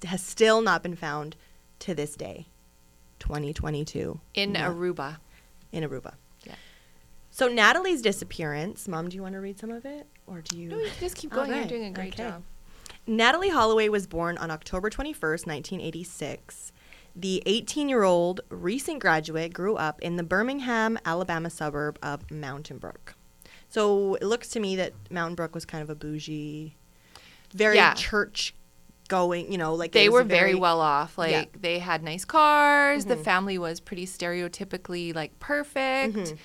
[0.04, 1.36] has still not been found
[1.78, 2.48] to this day,
[3.20, 4.70] 2022, In Yeah.
[4.72, 5.18] Aruba.
[5.72, 6.16] in Aruba.
[6.44, 6.56] Yeah.
[7.30, 10.70] So Natalee's disappearance, Mom, do you want to read some of it, or do you?
[10.70, 11.54] No, you just keep going.
[11.54, 12.30] You're doing a great okay.
[12.32, 12.44] job.
[13.08, 16.72] Natalee Holloway was born on October 21st, 1986.
[17.16, 22.78] The 18 year old recent graduate grew up in the Birmingham, Alabama suburb of Mountain
[22.78, 23.16] Brook.
[23.70, 26.76] So it looks to me that Mountain Brook was kind of a bougie,
[27.54, 27.94] very Yeah.
[27.96, 28.54] church
[29.10, 31.18] going, you know, like They were a very, well off.
[31.18, 31.46] Like Yeah.
[31.60, 33.06] they had nice cars.
[33.06, 33.24] The Mhm.
[33.26, 36.16] family was pretty stereotypically like perfect.
[36.16, 36.38] Mhm.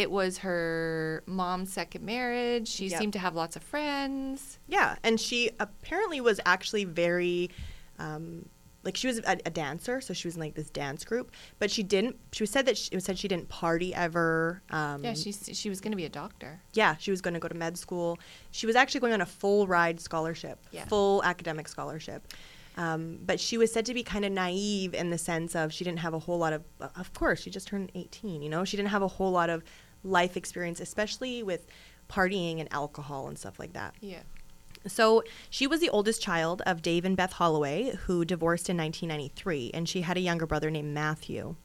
[0.00, 2.68] It was her mom's second marriage.
[2.68, 2.98] She Yep.
[3.00, 4.58] seemed to have lots of friends.
[4.66, 7.50] Yeah, and she apparently was actually very,
[7.98, 8.46] um,
[8.82, 11.32] like she was a, a dancer, so she was in like this dance group.
[11.58, 12.16] But she didn't.
[12.32, 14.62] She was said that she it was said she didn't party ever.
[14.70, 16.60] Um, yeah, she she was going to be a doctor.
[16.72, 18.18] yeah, she was going to go to med school.
[18.52, 20.86] She was actually going on a full ride scholarship, Yeah.
[20.86, 22.26] full academic scholarship.
[22.76, 25.84] Um, but she was said to be kind of naive in the sense of she
[25.84, 26.62] didn't have a whole lot of,
[26.96, 28.64] of course, she just turned 18, you know?
[28.64, 29.62] She didn't have a whole lot of
[30.02, 31.66] life experience, especially with
[32.08, 33.94] partying and alcohol and stuff like that.
[34.00, 34.22] Yeah.
[34.86, 39.72] So she was the oldest child of Dave and Beth Holloway, who divorced in 1993,
[39.74, 41.56] and she had a younger brother named Matthew.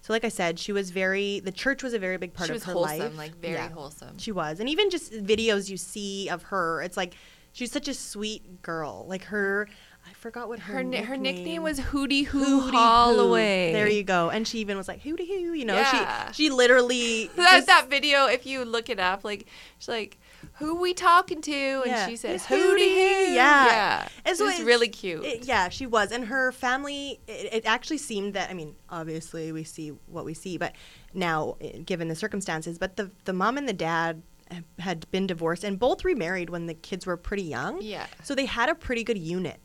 [0.00, 1.40] So, like I said, she was very.
[1.40, 3.16] The church was a very big part she of her wholesome, life.
[3.16, 4.18] like very Yeah, wholesome.
[4.18, 7.14] She was, and even just videos you see of her, it's like
[7.52, 9.04] she's such a sweet girl.
[9.08, 9.68] Like her,
[10.16, 12.76] forgot what her her ni- her nickname nickname was Hootie Hoo Hootie Hoo.
[12.76, 13.72] Holloway.
[13.72, 14.30] There you go.
[14.30, 15.52] And she even was like Hootie Hoo.
[15.54, 16.32] You know, Yeah.
[16.32, 19.46] she she literally that, just- that video, if you look it up, like
[19.78, 20.18] she's like,
[20.54, 21.52] "Who we talking to?"
[21.82, 22.06] And Yeah.
[22.08, 23.66] she says, "Hootie Hoo." Yeah.
[23.66, 24.08] yeah.
[24.24, 25.24] And so it's it's- really cute.
[25.24, 27.20] It- yeah, she was, and her family.
[27.28, 30.74] It, it actually seemed that I mean, obviously we see what we see, but
[31.14, 34.22] now eh, given the circumstances, but the the mom and the dad
[34.78, 37.82] had been divorced and both remarried when the kids were pretty young.
[37.82, 38.06] yeah.
[38.22, 39.58] So they had a pretty good unit.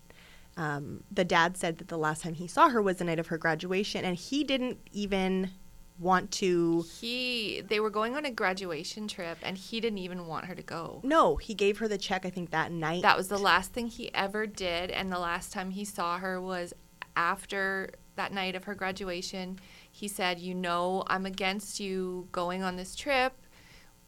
[0.62, 3.28] Um, the dad said that the last time he saw her was the night of
[3.28, 5.50] her graduation, and he didn't even
[5.97, 6.86] want to.
[7.00, 10.62] He they were going on a graduation trip and he didn't even want her to
[10.62, 11.02] go.
[11.04, 12.26] No, he gave her the check.
[12.26, 13.02] I think that night.
[13.02, 16.39] That was the last thing he ever did and the last time he saw her
[16.39, 16.74] was
[17.15, 19.60] after that night of her graduation.
[19.91, 23.34] He said, "You know, I'm against you going on this trip."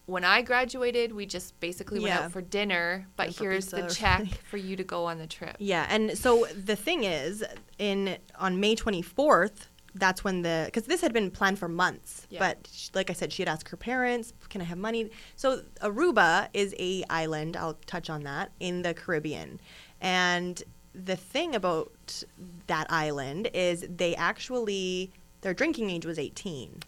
[0.06, 2.26] When I graduated, we just basically went Yeah.
[2.26, 5.56] out for dinner, but Went here's the check for you to go on the trip.
[5.60, 7.44] Yeah, and so the thing is,
[7.80, 12.40] in on May 24th, that's when the because this had been planned for months, Yeah.
[12.40, 15.62] but sh- like I said, she had asked her parents, "Can I have money?" So
[15.82, 17.56] Aruba is a island.
[17.56, 19.62] I'll touch on that in the Caribbean,
[20.02, 20.62] and
[20.96, 22.24] the thing about
[22.68, 25.12] that island is they actually
[25.42, 26.82] their drinking age was 18.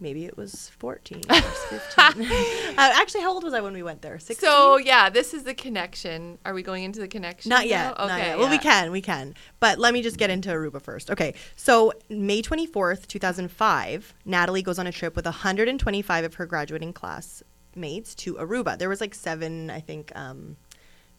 [0.00, 0.04] Yeah.
[0.08, 2.24] Maybe it was 14 or 15.
[2.26, 4.18] uh, actually, how old was I when we went there?
[4.18, 4.36] 16.
[4.48, 6.38] So yeah, this is the connection.
[6.44, 7.50] Are we going into the connection?
[7.50, 7.68] Not now?
[7.68, 7.92] yet.
[7.98, 8.06] Okay.
[8.08, 8.38] not yet.
[8.38, 9.34] Well, we can, we can.
[9.60, 11.10] But let me just get into Aruba first.
[11.10, 11.34] Okay.
[11.56, 18.14] So May 24th, 2005, Natalee goes on a trip with 125 of her graduating classmates
[18.16, 18.78] to Aruba.
[18.78, 20.56] There was like seven, I think, um,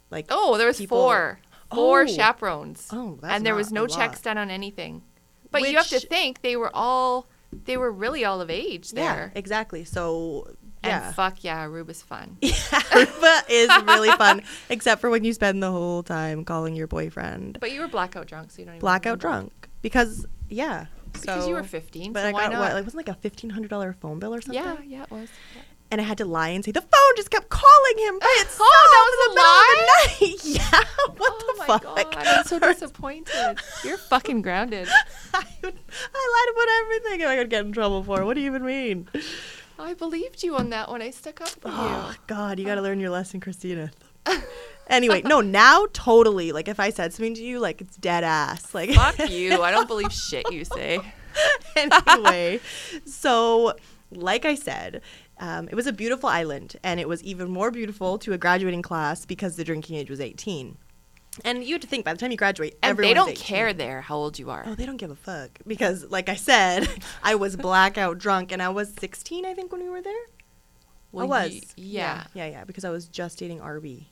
[0.10, 1.40] like, Oh, there was people- four.
[1.74, 2.08] Four Oh.
[2.08, 2.88] chaperones.
[2.92, 5.04] Oh, that's and there was no checks done on anything.
[5.52, 9.16] But you have to think they were all they were really all of age yeah,
[9.16, 9.32] there.
[9.36, 9.84] exactly.
[9.86, 10.48] So,
[10.84, 11.08] yeah.
[11.08, 12.38] And fuck yeah, Aruba's fun.
[12.42, 16.88] yeah, Aruba is really fun, except for when you spend the whole time calling your
[16.88, 19.42] boyfriend But you were blackout drunk, so you don't even blackout remember.
[19.42, 19.70] drunk.
[19.82, 20.86] Because, yeah.
[21.12, 22.14] Because you were 15.
[22.14, 22.60] But so I why got not?
[22.60, 22.74] what?
[22.74, 24.64] Like, wasn't like a fifteen hundred dollar phone bill or something?
[24.64, 25.30] yeah, yeah, it was.
[25.56, 25.62] Yeah.
[25.92, 28.60] And I had to lie and say the phone just kept calling him by itself
[28.72, 30.62] Oh, that in the middle of the night.
[31.06, 31.84] yeah, what oh the my fuck?
[31.84, 33.60] god, I'm so disappointed.
[33.84, 34.88] You're fucking grounded.
[35.34, 35.80] I, would-
[36.14, 38.24] I lied about everything I could get in trouble for.
[38.26, 39.08] What do you even mean?
[39.80, 42.18] I believed you on that when I stuck up for Oh you.
[42.28, 42.84] God, you got to oh.
[42.84, 43.92] learn your lesson, Christina.
[44.88, 46.52] anyway, no, now totally.
[46.52, 48.74] Like if I said something to you, like it's dead ass.
[48.74, 49.62] Like Fuck you.
[49.64, 51.00] I don't believe shit you say.
[51.76, 52.60] anyway,
[53.06, 53.74] so
[54.12, 55.02] like I said,
[55.40, 58.82] Um, it was a beautiful island, and it was even more beautiful to a graduating
[58.82, 60.78] class because the drinking age was 18.
[61.46, 63.42] And you have to think by the time you graduate, And they don't 18.
[63.44, 64.64] care there how old you are.
[64.68, 66.88] Oh, they don't give a fuck because, like I said,
[67.24, 70.26] I was blackout drunk, and I was 16, I think, when we were there.
[71.14, 71.52] Well, I was.
[71.52, 72.24] y- yeah.
[72.34, 74.08] yeah, yeah, because I was just dating RB.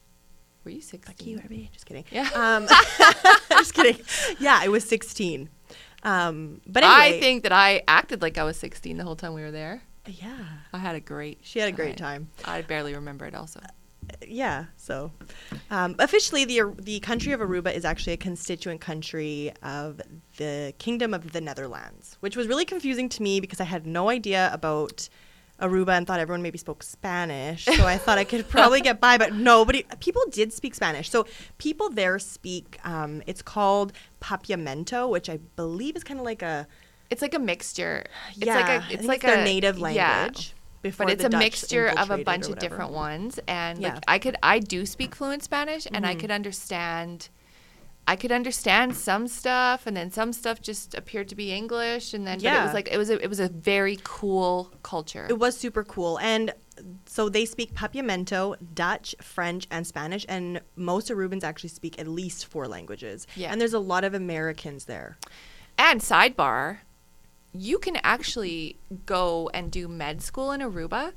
[0.63, 1.01] Were you 16?
[1.01, 1.71] Fuck you, RB.
[1.71, 2.05] Just kidding.
[2.11, 2.29] Yeah.
[2.33, 2.67] Um,
[3.49, 3.99] just kidding.
[4.39, 5.49] Yeah, I was 16.
[6.03, 9.33] Um, but anyway, I think that I acted like I was 16 the whole time
[9.33, 9.81] we were there.
[10.07, 12.29] Yeah, I had a great she had a great time.
[12.45, 13.59] I barely remember it also.
[14.25, 15.11] yeah so
[15.69, 19.99] um, officially the the country of aruba is actually a constituent country of
[20.37, 24.07] the kingdom of the netherlands which was really confusing to me because i had no
[24.09, 25.09] idea about
[25.61, 29.17] aruba and thought everyone maybe spoke spanish so i thought i could probably get by
[29.17, 31.25] but nobody people did speak spanish so
[31.57, 33.91] people there speak um, it's called
[34.21, 36.65] papiamento which i believe is kind of like a
[37.09, 38.05] It's like a mixture.
[38.35, 39.83] It's yeah, like I a it's like their a native yeah.
[40.23, 43.95] language before But it's a Dutch mixture of a bunch of different ones and Yeah.
[43.95, 46.19] like I could I do speak fluent Spanish and I Mhm.
[46.19, 47.29] could understand
[48.09, 52.25] I could understand some stuff and then some stuff just appeared to be English and
[52.25, 55.27] then but it was like it was a, it was a very cool culture.
[55.29, 56.17] It was super cool.
[56.19, 56.53] And
[57.05, 60.25] so they speak Papiamento, Dutch, French, and Spanish.
[60.29, 63.27] And most Arubans actually speak at least four languages.
[63.35, 63.51] Yeah.
[63.51, 65.17] And there's a lot of Americans there.
[65.77, 66.79] And sidebar,
[67.53, 71.13] you can actually go and do med school in Aruba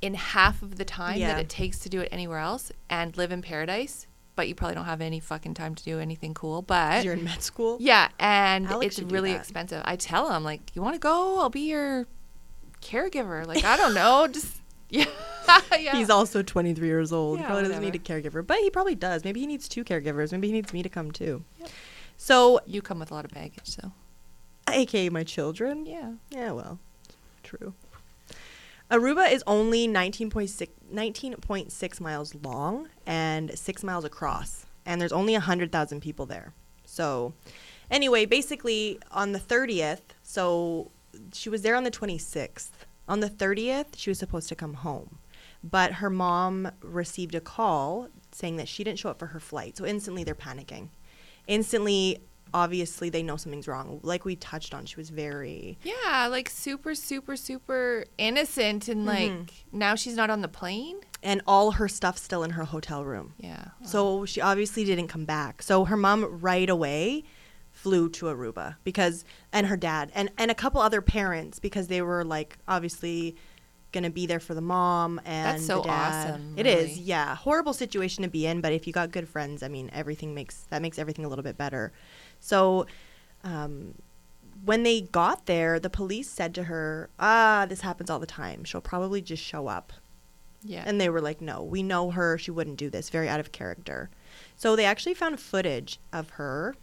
[0.00, 1.28] in half of the time Yeah.
[1.34, 4.74] that it takes to do it anywhere else and live in paradise, but you probably
[4.74, 6.62] don't have any fucking time to do anything cool.
[6.62, 7.76] But You're in med school.
[7.80, 9.82] yeah, and Alex it's really expensive.
[9.84, 11.38] I tell him like, "You want to go?
[11.40, 12.06] I'll be your
[12.80, 14.56] caregiver." Like, I don't know, just
[14.90, 15.04] yeah.
[15.78, 15.92] yeah.
[15.96, 17.38] He's also 23 years old.
[17.40, 19.24] Yeah, probably doesn't need a caregiver, but he probably does.
[19.24, 20.32] Maybe he needs two caregivers.
[20.32, 21.44] Maybe he needs me to come too.
[21.58, 21.70] Yep.
[22.18, 23.90] So, you come with a lot of baggage, so
[24.68, 25.86] aka my children.
[25.86, 26.12] yeah.
[26.30, 26.78] Yeah, well,
[27.42, 27.74] true.
[28.90, 34.66] Aruba is only 19.6, 19.6 miles long and 6 miles across.
[34.84, 36.52] And there's only 100,000 people there.
[36.84, 37.32] So,
[37.90, 40.90] anyway, basically on the 30th, so
[41.32, 42.68] she was there on the 26th.
[43.08, 45.18] On the 30th, she was supposed to come home.
[45.64, 49.78] But her mom received a call saying that she didn't show up for her flight.
[49.78, 50.88] So, instantly they're panicking.
[51.46, 52.20] Instantly,
[52.54, 54.00] obviously, they know something's wrong.
[54.02, 55.78] Like we touched on, she was very.
[55.82, 59.48] Yeah, like super, super, super innocent, and like Mhm.
[59.72, 60.96] now she's not on the plane.
[61.24, 63.32] and all her stuff still in her hotel room.
[63.38, 63.66] Yeah.
[63.84, 65.62] So she obviously didn't come back.
[65.62, 67.22] So her mom right away
[67.70, 72.02] flew to Aruba because and her dad and and a couple other parents because they
[72.02, 73.36] were like obviously
[73.92, 76.30] going to be there for the mom and That's so the dad.
[76.30, 76.90] awesome, It is.
[76.90, 77.02] really.
[77.02, 77.36] Yeah.
[77.36, 80.62] Horrible situation to be in, but if you got good friends, I mean, everything makes
[80.70, 81.92] that makes everything a little bit better.
[82.42, 82.86] So
[83.44, 83.94] um
[84.64, 88.62] when they got there, the police said to her, "Ah, this happens all the time.
[88.64, 89.92] She'll probably just show up."
[90.64, 90.84] yeah.
[90.86, 92.38] And they were like, no, we know her.
[92.38, 93.10] She wouldn't do this.
[93.10, 94.10] Very out of character.
[94.56, 96.74] So they actually found footage of her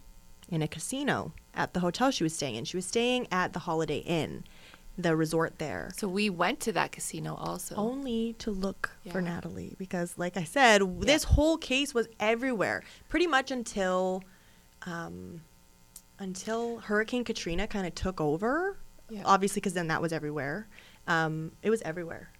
[0.50, 2.64] in a casino at the hotel she was staying in.
[2.64, 4.44] She was staying at the Holiday Inn,
[4.98, 7.74] the resort there, so we went to that casino also.
[7.76, 12.82] only to look for Natalee because, like I said, w this whole case was everywhere
[13.08, 14.22] pretty much until.
[14.86, 15.42] Um,
[16.20, 18.76] until Hurricane Katrina kind of took over,
[19.08, 19.22] Yeah.
[19.24, 20.68] obviously, because then that was everywhere.
[21.08, 22.30] Um, it was everywhere.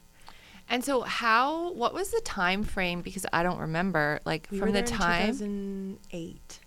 [0.69, 1.73] And so how?
[1.73, 3.01] What was the time frame?
[3.03, 4.21] Because I don't remember.
[4.25, 6.61] Like We from the time, 2008.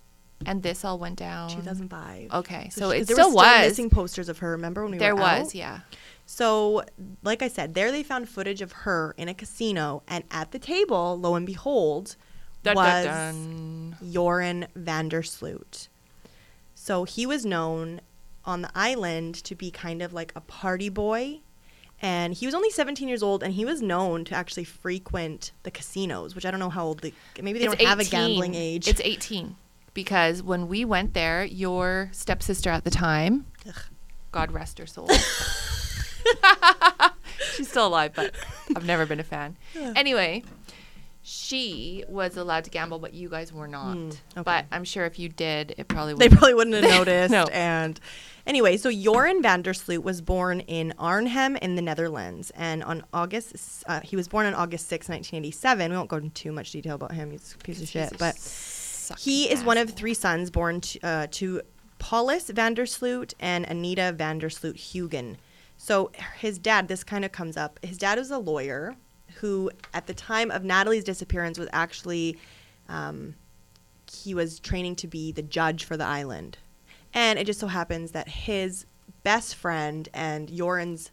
[0.46, 1.50] and this all went down.
[1.52, 2.32] 2005.
[2.34, 3.36] Okay, so, she- it there still was.
[3.36, 3.46] was.
[3.46, 4.52] Still missing posters of her.
[4.52, 5.56] Remember when we there were there was, out?
[5.56, 5.80] yeah.
[6.26, 6.84] So,
[7.22, 10.60] like I said, there they found footage of her in a casino, and at the
[10.60, 12.16] table, lo and behold,
[12.64, 14.12] Dun, was dun, dun.
[14.12, 15.88] Joran van der Sloot.
[16.84, 18.02] So he was known
[18.44, 21.40] on the island to be kind of like a party boy.
[22.02, 25.72] And he was only 17 years old, and he was known to actually frequent the
[25.72, 27.00] casinos, which I don't know how old.
[27.00, 28.90] The, maybe they It's don't have a gambling age.
[28.90, 29.56] It's 18
[29.94, 33.76] because when we went there, your stepsister at the time, Ugh.
[34.34, 35.08] God rest her soul.
[37.56, 38.36] She's still alive, but
[38.76, 39.56] I've never been a fan.
[39.96, 40.44] Anyway,
[41.26, 43.94] she was allowed to gamble, but you guys were not.
[43.94, 44.44] Hmm, okay.
[44.44, 46.38] But I'm sure if you did, it probably they would.
[46.38, 47.32] probably wouldn't have noticed.
[47.32, 47.46] No.
[47.46, 47.98] And
[48.46, 53.06] anyway, so Joran van der Sloot was born in Arnhem in the Netherlands, and on
[53.14, 55.92] August, uh, he was born on August 6, 1987.
[55.92, 58.18] We won't go into too much detail about him; he's a piece of shit.
[58.20, 58.36] But
[59.18, 61.62] he is one of three sons born to, uh, to
[62.00, 65.38] Paulus van der Sloot and Anita van der van der Sloot Hugen.
[65.78, 67.80] So his dad, this kind of comes up.
[67.82, 68.96] His dad was a lawyer
[69.44, 72.38] who, at the time of Natalee's disappearance, was actually
[72.88, 73.36] um,
[74.10, 76.58] he was training to be the judge for the island.
[77.14, 78.86] And it just so happens that his
[79.24, 81.12] best friend and Joran's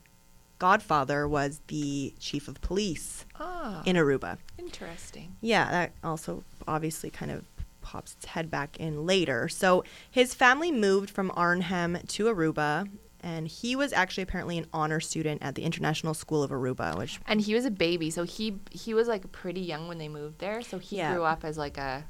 [0.60, 4.38] godfather was the chief of police Ah, in Aruba.
[4.58, 5.34] interesting.
[5.40, 7.44] Yeah, that also obviously kind of
[7.80, 9.48] pops its head back in later.
[9.48, 12.88] So his family moved from Arnhem to Aruba,
[13.22, 17.20] and he was actually apparently an honor student at the International School of Aruba, which
[17.26, 20.38] And he was a baby, so he he was like pretty young when they moved
[20.38, 20.62] there.
[20.62, 21.12] So he Yeah.
[21.14, 22.04] grew up as like a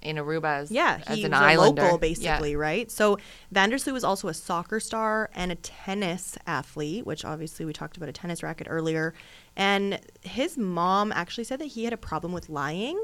[0.00, 1.82] in Aruba as yeah, as he an was islander.
[1.82, 2.00] local Yeah.
[2.00, 2.90] basically, right?
[2.90, 3.18] So
[3.52, 7.72] van der Sloot was also a soccer star and a tennis athlete, which obviously we
[7.72, 9.14] talked about a tennis racket earlier.
[9.56, 12.98] And his mom actually said that he had a problem with lying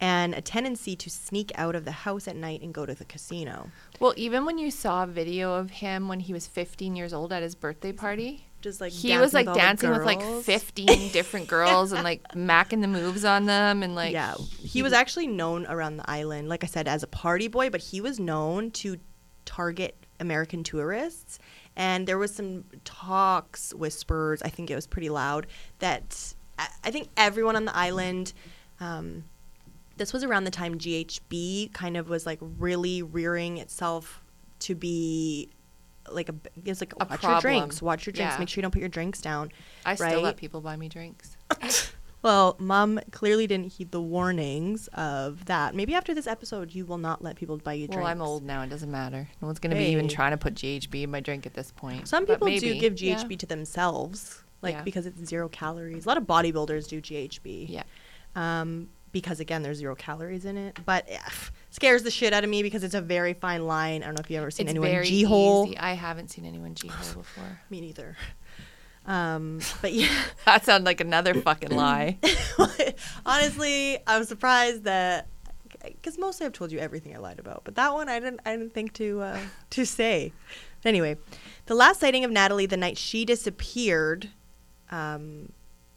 [0.00, 3.04] and a tendency to sneak out of the house at night and go to the
[3.04, 3.70] casino.
[4.00, 7.32] Well, even when you saw a video of him when he was 15 years old
[7.32, 11.48] at his birthday party, Just like he was like the dancing with like 15 different
[11.48, 15.66] girls and like macking the moves on them and like yeah, he was actually known
[15.66, 18.96] around the island, like I said, as a party boy, but he was known to
[19.44, 21.38] target American tourists.
[21.76, 24.42] And there was some talks, whispers.
[24.42, 25.46] I think it was pretty loud
[25.78, 28.32] that I I think everyone on the island.
[28.80, 29.24] Um,
[30.00, 34.24] this was around the time GHB kind of was like really rearing itself
[34.60, 35.50] to be
[36.10, 36.34] like a
[36.64, 38.38] it's like watch your drinks, watch your drinks, Yeah.
[38.38, 39.52] make sure you don't put your drinks down.
[39.84, 41.36] I still let people buy me drinks.
[42.22, 45.74] Well, mom clearly didn't heed the warnings of that.
[45.74, 47.96] Maybe after this episode, you will not let people buy you drinks.
[47.96, 48.60] Well, I'm old now.
[48.60, 49.26] It doesn't matter.
[49.40, 52.08] No one's gonna be even trying to put GHB in my drink at this point.
[52.08, 53.16] Some people do give yeah.
[53.16, 54.82] GHB to themselves, like Yeah.
[54.82, 56.04] because it's zero calories.
[56.04, 57.66] A lot of bodybuilders do GHB.
[57.70, 57.84] Yeah.
[58.36, 60.78] Um, because again, there's zero calories in it.
[60.84, 61.26] But yeah,
[61.70, 64.02] scares the shit out of me because it's a very fine line.
[64.02, 65.66] I don't know if you've ever seen It's anyone very G hole.
[65.66, 65.78] easy.
[65.78, 67.60] I haven't seen anyone G hole before.
[67.70, 68.16] Me neither.
[69.06, 70.08] Um, but yeah.
[70.44, 72.18] That sounds like another fucking lie.
[73.26, 75.28] Honestly, I was surprised that
[75.82, 78.56] because mostly I've told you everything I lied about, but that one I didn't I
[78.56, 79.38] didn't think to uh,
[79.70, 80.32] to say.
[80.82, 81.16] But anyway,
[81.66, 84.30] the last sighting of Natalee the night she disappeared.
[84.90, 85.52] Um,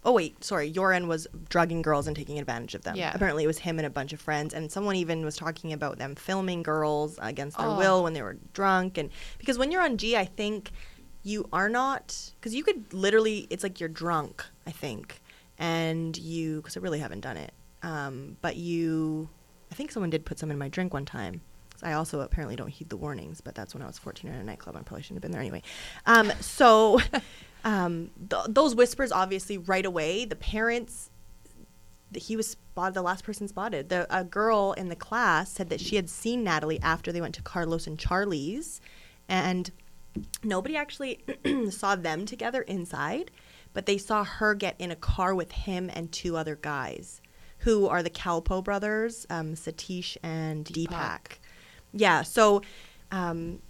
[0.05, 2.95] oh wait, sorry, Joran was drugging girls and taking advantage of them.
[2.95, 3.11] Yeah.
[3.15, 5.97] Apparently, it was him and a bunch of friends, and someone even was talking about
[5.97, 7.77] them filming girls against their Oh.
[7.77, 10.71] will when they were drunk, and because when you're on G, I think
[11.25, 15.21] you are not because you could literally it's like you're drunk i think
[15.57, 19.29] and you because i really haven't done it um, but you
[19.71, 21.39] i think someone did put some in my drink one time
[21.81, 24.43] i also apparently don't heed the warnings but that's when i was 14 in a
[24.43, 25.61] nightclub i probably shouldn't have been there anyway
[26.07, 26.99] um, so
[27.63, 31.09] um, th- those whispers obviously right away the parents
[32.15, 35.79] he was spotted the last person spotted the a girl in the class said that
[35.81, 38.81] she had seen natalee after they went to carlos and charlie's
[39.27, 39.71] and
[40.43, 41.23] nobody actually
[41.69, 43.31] saw them together inside,
[43.73, 47.21] but they saw her get in a car with him and two other guys,
[47.59, 50.87] who are the Kalpoe brothers, um, Satish and Deepak.
[50.89, 51.37] Deepak.
[51.93, 52.61] Yeah, so,
[53.11, 53.61] um,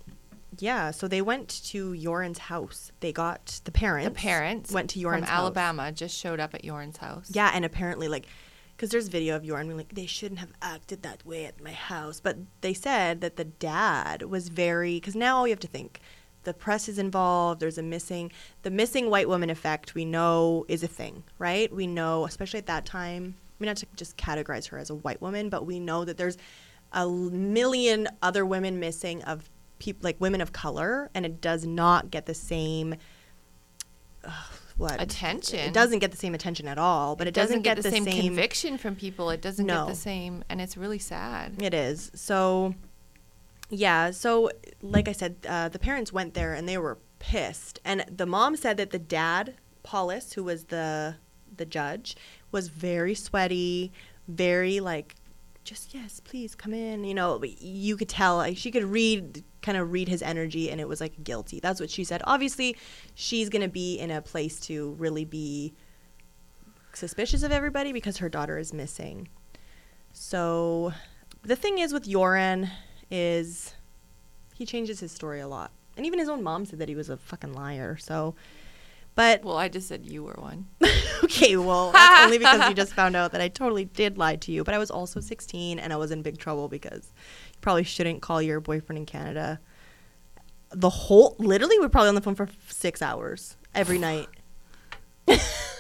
[0.60, 2.92] yeah, so they went to Joran's house.
[3.00, 4.10] They got the parents.
[4.10, 5.40] The parents went to from Joran's house.
[5.40, 7.32] Alabama just showed up at Joran's house.
[7.34, 8.28] Yeah, and apparently, like,
[8.76, 11.72] because there's video of Joran being like, they shouldn't have acted that way at my
[11.72, 12.20] house.
[12.20, 16.00] But they said that the dad was very, because now you have to think,
[16.44, 17.62] the press is involved.
[17.62, 18.32] There's a missing,
[18.64, 19.96] the missing white woman effect.
[19.96, 21.74] We know is a thing, right?
[21.74, 23.36] We know, especially at that time.
[23.38, 26.18] I mean, not to just categorize her as a white woman, but we know that
[26.18, 26.38] there's
[26.92, 29.50] a million other women missing of
[29.84, 32.96] people like women of color, and it does not get the same.
[34.24, 34.32] Uh,
[34.78, 35.60] what Attention.
[35.60, 38.78] It doesn't get the same attention at all, but it, doesn't, get, the same, conviction
[38.78, 39.30] from people.
[39.30, 39.86] It doesn't No.
[39.86, 41.62] get the same, and it's really sad.
[41.62, 42.12] It is.
[42.16, 42.74] So,
[43.70, 44.10] yeah.
[44.12, 44.50] So,
[44.82, 47.80] like I said, uh, the parents went there and they were pissed.
[47.86, 51.16] And the mom said that the dad, Paulus, who was the
[51.56, 52.16] the judge,
[52.52, 53.92] was very sweaty,
[54.28, 55.14] very like,
[55.64, 57.04] just yes, please come in.
[57.04, 60.80] You know, you could tell like, she could read, kind of read his energy, and
[60.80, 61.60] it was like guilty.
[61.60, 62.22] That's what she said.
[62.26, 62.78] Obviously,
[63.16, 65.74] she's gonna be in a place to really be
[66.94, 69.28] suspicious of everybody because her daughter is missing.
[70.12, 70.94] So
[71.42, 72.70] the thing is with Joran
[73.10, 73.74] is
[74.56, 75.72] he changes his story a lot.
[75.98, 77.98] And even his own mom said that he was a fucking liar.
[77.98, 78.36] So
[79.16, 80.66] but Well, I just said you were one.
[81.24, 84.52] okay, well, that's only because you just found out that I totally did lie to
[84.52, 87.14] you, but I was also 16 and I was in big trouble because
[87.64, 89.60] probably shouldn't call your boyfriend in Canada
[90.74, 94.28] the whole literally we're probably on the phone for 6 hours every night.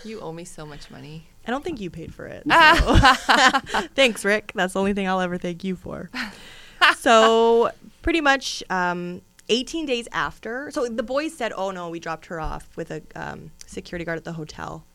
[0.03, 1.27] You owe me so much money.
[1.47, 2.43] I don't think you paid for it.
[2.49, 4.51] so- Thanks, Rick.
[4.55, 6.09] That's the only thing I'll ever thank you for.
[6.97, 7.71] so,
[8.01, 12.39] pretty much um, 18 days after, so the boys said, oh no, we dropped her
[12.39, 14.85] off with a um, security guard at the hotel.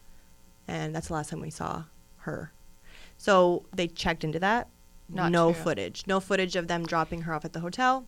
[0.66, 1.84] And that's the last time we saw
[2.18, 2.52] her.
[3.16, 4.68] So, they checked into that.
[5.08, 5.62] Not no true.
[5.62, 6.04] footage.
[6.06, 8.06] No footage of them dropping her off at the hotel.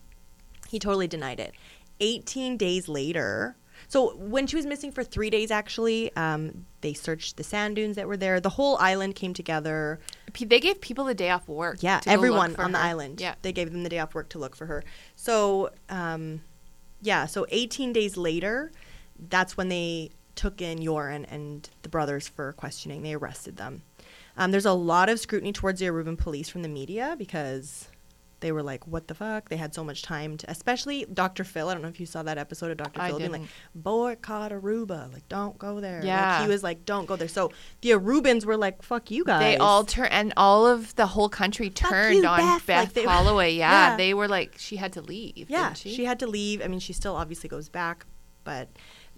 [0.69, 1.53] He totally denied it.
[1.99, 3.55] 18 days later,
[3.87, 7.95] So when she was missing for three days, actually, um, they searched the sand dunes
[7.95, 8.39] that were there.
[8.39, 9.99] The whole island came together.
[10.39, 11.77] They gave people the day off work.
[11.81, 13.19] Yeah, to everyone on the island.
[13.19, 13.35] Yeah.
[13.41, 14.83] they gave them the day off work to look for her.
[15.15, 16.41] So, um,
[17.01, 18.71] yeah, so 18 days later,
[19.29, 23.01] that's when they took in Joran and the brothers for questioning.
[23.03, 23.81] They arrested them.
[24.37, 27.87] Um, there's a lot of scrutiny towards the Aruban police from the media because
[28.39, 31.43] they were like, "What the fuck?" They had so much time to, especially Dr.
[31.43, 31.69] Phil.
[31.69, 32.99] I don't know if you saw that episode of Dr.
[32.99, 33.51] I Phil being like, didn't.
[33.75, 36.41] "Boycott Aruba," like, "Don't go there." Like, Yeah.
[36.41, 37.51] he was like, "Don't go there." So
[37.81, 41.29] the Arubans were like, "Fuck you guys." They all turned, and all of the whole
[41.29, 42.65] country turned you, on Beth.
[42.65, 43.53] Beth, Like, they- Holloway.
[43.53, 43.97] Yeah, Yeah.
[43.97, 45.47] they were like, she had to leave.
[45.49, 45.93] Yeah, didn't she?
[45.93, 46.05] she?
[46.05, 46.63] had to leave.
[46.63, 48.07] I mean, she still obviously goes back,
[48.43, 48.69] but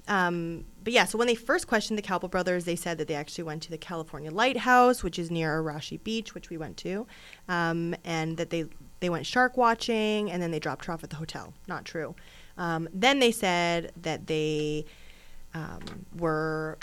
[0.09, 1.05] um, but yeah.
[1.05, 3.69] So when they first questioned the Kalpoe brothers, they said that they actually went to
[3.69, 7.07] the California Lighthouse, which is near Arashi Beach, which we went to,
[7.47, 8.65] um, and that they
[8.99, 11.53] they went shark watching, and then they dropped her off at the hotel.
[11.67, 12.15] Not true.
[12.57, 14.85] Um, then they said that they
[15.53, 16.77] um, were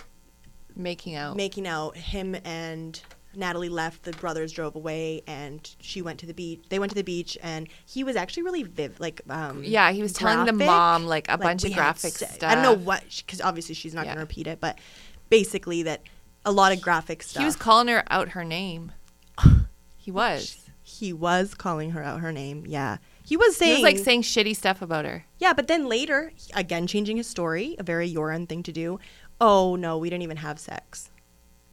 [0.76, 1.36] making out.
[1.36, 1.96] making out.
[1.96, 3.00] Him and
[3.34, 4.02] Natalie left.
[4.02, 6.62] The brothers drove away, and she went to the beach.
[6.68, 10.02] They went to the beach, and he was actually really viv, like um, yeah, he
[10.02, 12.50] was telling the mom like a Like, bunch of had graphic se- stuff.
[12.50, 14.14] I don't know what, because obviously she's not Yeah.
[14.14, 14.78] going to repeat it, but
[15.28, 16.02] basically that
[16.44, 17.40] a lot of graphic stuff.
[17.40, 18.92] He was calling her out her name.
[19.96, 20.56] He was.
[20.82, 22.64] He was calling her out her name.
[22.66, 25.24] Yeah, he was saying He was like saying shitty stuff about her.
[25.38, 28.98] Yeah, but then later, again changing his story, a very Joran thing to do.
[29.40, 31.10] Oh no, we didn't even have sex.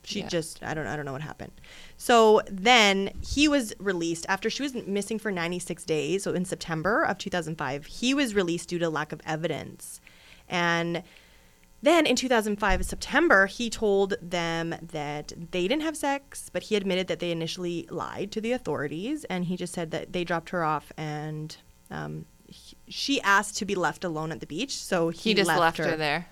[0.07, 0.27] She Yeah.
[0.29, 1.51] just I don't I don't know what happened.
[1.97, 6.23] So then he was released after she was missing for 96 days.
[6.23, 9.99] So in September of 2005, he was released due to lack of evidence.
[10.47, 11.03] And
[11.81, 17.07] then in 2005 September, he told them that they didn't have sex, but he admitted
[17.07, 20.63] that they initially lied to the authorities, and he just said that they dropped her
[20.63, 21.57] off and
[21.91, 25.49] um, he- she asked to be left alone at the beach, so he, He, just
[25.49, 25.95] left, her.
[25.97, 26.27] there.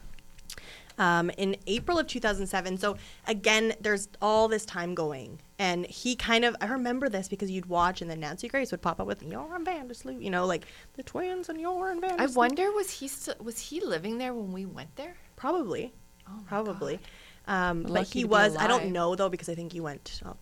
[0.97, 2.77] Um, in April of 2007.
[2.77, 2.95] So
[3.27, 7.65] again, there's all this time going, and he kind of I remember this because you'd
[7.65, 10.45] watch, and then Nancy Grace would pop up with Joran van der Sloot, you know,
[10.45, 12.29] like the twins and Joran van der Sloot.
[12.29, 15.17] I wonder was he still was he living there when we went there?
[15.35, 15.93] Probably.
[16.29, 16.99] Oh Probably.
[17.47, 20.33] Um, but he was, I don't know though, because I think he went uh,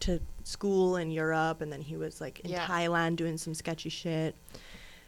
[0.00, 2.66] to school in Europe and then he was like in Yeah.
[2.66, 4.34] Thailand doing some sketchy shit.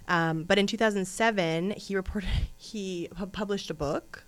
[0.08, 4.24] Um, but in 2007, he reported, he pu- published a book.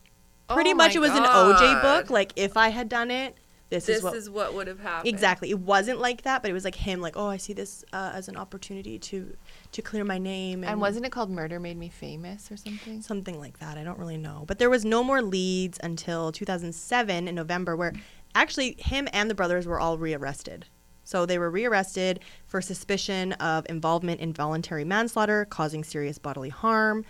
[0.49, 2.11] Pretty Oh much it was an OJ book.
[2.11, 3.37] Like, if I had done it,
[3.71, 4.15] this, This is what.
[4.15, 5.09] is what would have happened.
[5.09, 5.49] Exactly.
[5.49, 8.11] It wasn't like that, but it was like him, like, oh, I see this uh,
[8.13, 9.35] as an opportunity to
[9.73, 10.63] to clear my name.
[10.63, 13.01] And wasn't it called Murder Made Me Famous or something?
[13.01, 13.79] something like that.
[13.79, 14.45] I don't really know.
[14.47, 17.95] But there was no more leads until 2007 in November, where
[18.35, 20.67] actually him and the brothers were all rearrested.
[21.05, 27.07] So they were rearrested for suspicion of involvement in voluntary manslaughter causing serious bodily harm.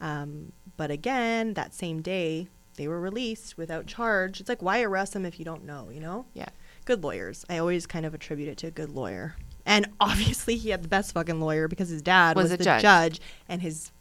[0.00, 4.40] Um, but again, that same day, they were released without charge.
[4.40, 6.26] It's like, why arrest them if you don't know, you know?
[6.34, 6.48] Yeah.
[6.84, 7.44] Good lawyers.
[7.48, 9.36] I always kind of attribute it to a good lawyer.
[9.64, 12.64] And obviously, he had the best fucking lawyer because his dad Was was, a the
[12.64, 12.82] judge.
[12.82, 13.20] judge.
[13.48, 13.92] and his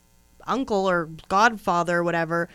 [0.48, 2.50] uncle or godfather or whatever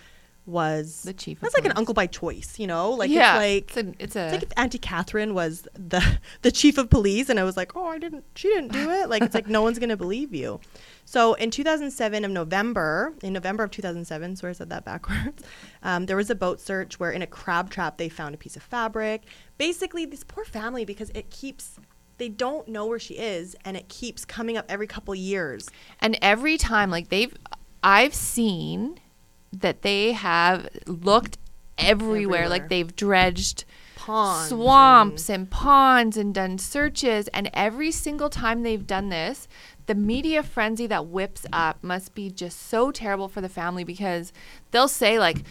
[0.46, 2.92] was The chief of That's like an uncle by choice, you know.
[2.92, 6.18] Like yeah, it's like it's a, it's a it's like if Auntie Catherine was the
[6.42, 9.08] the chief of police, and I was like, oh, I didn't, she didn't do it.
[9.08, 10.60] Like it's like no one's gonna believe you.
[11.04, 15.42] So in 2007 of November, in November of 2007, sorry I said that backwards.
[15.82, 18.56] Um, there was a boat search where in a crab trap they found a piece
[18.56, 19.22] of fabric.
[19.56, 21.78] Basically, this poor family because it keeps.
[22.18, 25.68] They don't know where she is, and it keeps coming up every couple years.
[26.00, 27.32] And every time, like they've,
[27.84, 28.98] I've seen
[29.60, 31.38] that they have looked
[31.78, 32.16] everywhere.
[32.42, 32.48] Everywhere.
[32.48, 33.64] Like they've dredged
[33.96, 37.28] Ponds swamps and ponds and done searches.
[37.28, 39.48] And every single time they've done this,
[39.86, 44.32] the media frenzy that whips up must be just so terrible for the family because
[44.70, 45.42] they'll say, like,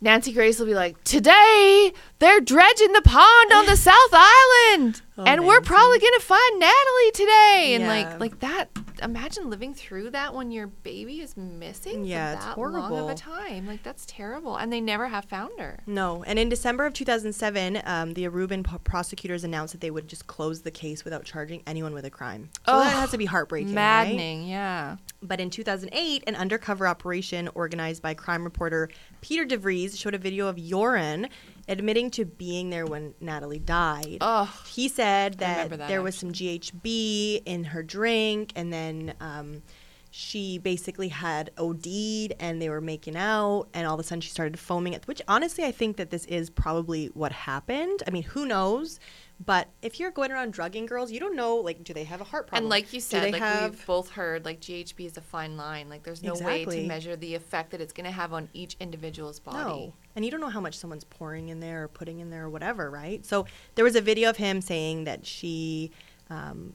[0.00, 5.00] Nancy Grace will be like, Today they're dredging the pond on the South Island.
[5.16, 7.70] Oh, and we're probably gonna find Natalee today.
[7.74, 7.88] And Yeah.
[7.88, 8.68] like like that
[9.02, 13.10] imagine living through that when your baby is missing Yeah, for it's that long of
[13.10, 13.66] a time.
[13.66, 14.56] Like that's terrible.
[14.56, 15.80] And they never have found her.
[15.86, 20.08] No, and in December of 2007, um, the Aruban po- prosecutors announced that they would
[20.08, 22.50] just close the case without charging anyone with a crime.
[22.66, 24.04] So that has to be heartbreaking, right?
[24.04, 24.96] Maddening, yeah.
[25.22, 28.88] But in 2008, an undercover operation organized by crime reporter
[29.20, 31.28] Peter de Vries showed a video of Joran
[31.68, 34.18] admitting to being there when Natalee died.
[34.20, 34.48] Ugh.
[34.66, 39.62] He said that, that, there was some GHB in her drink, and then um,
[40.10, 44.30] she basically had OD'd and they were making out, and all of a sudden she
[44.30, 48.02] started foaming At Which honestly, I think that this is probably what happened.
[48.06, 49.00] I mean, who knows?
[49.44, 52.24] But if you're going around drugging girls, you don't know like do they have a
[52.24, 52.64] heart problem?
[52.64, 55.88] And like you said, like have- we've both heard, like GHB is a fine line.
[55.88, 58.76] Like there's no way to measure the effect that it's going to have on each
[58.78, 59.56] individual's body.
[59.56, 59.94] No.
[60.14, 62.50] And you don't know how much someone's pouring in there or putting in there or
[62.50, 63.24] whatever, right?
[63.24, 65.90] So there was a video of him saying that she
[66.30, 66.74] um,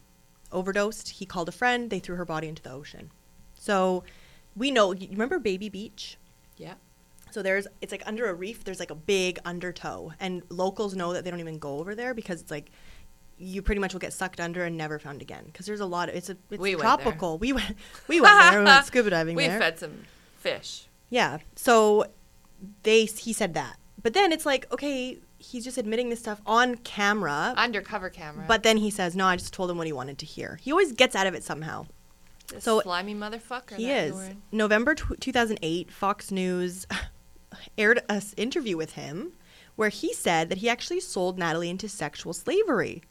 [0.51, 1.09] overdosed.
[1.09, 1.89] He called a friend.
[1.89, 3.11] They threw her body into the ocean.
[3.55, 4.03] So
[4.55, 4.91] we know.
[4.91, 6.17] You remember Baby Beach?
[6.57, 6.73] Yeah.
[7.31, 8.63] So there's it's like under a reef.
[8.63, 12.13] There's like a big undertow, and locals know that they don't even go over there
[12.13, 12.71] because it's like
[13.39, 16.09] you pretty much will get sucked under and never found again because there's a lot
[16.09, 17.37] of it's a it's We tropical.
[17.37, 17.75] We went
[18.07, 18.59] we went there.
[18.59, 19.59] We went scuba diving We there.
[19.59, 20.05] fed some
[20.39, 20.87] fish.
[21.09, 21.37] Yeah.
[21.55, 22.05] So
[22.83, 23.77] they he said that.
[24.01, 27.53] But then it's like, okay, he's just admitting this stuff on camera.
[27.57, 28.45] Undercover camera.
[28.47, 30.71] but then he says, "No, I just told him what he wanted to hear." He
[30.71, 31.85] always gets out of it somehow.
[32.49, 33.75] This so- slimy motherfucker.
[33.75, 34.15] he is.
[34.51, 36.87] November tw 2008, Fox News
[37.77, 39.33] aired an interview with him
[39.75, 43.03] where he said that he actually sold Natalee into sexual slavery.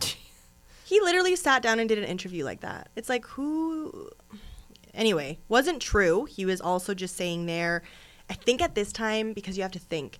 [0.84, 2.88] he literally sat down and did an interview like that.
[2.96, 4.10] It's like who
[4.94, 6.24] anyway, wasn't true.
[6.24, 7.82] He was also just saying there
[8.32, 10.16] I think at this time because you have to think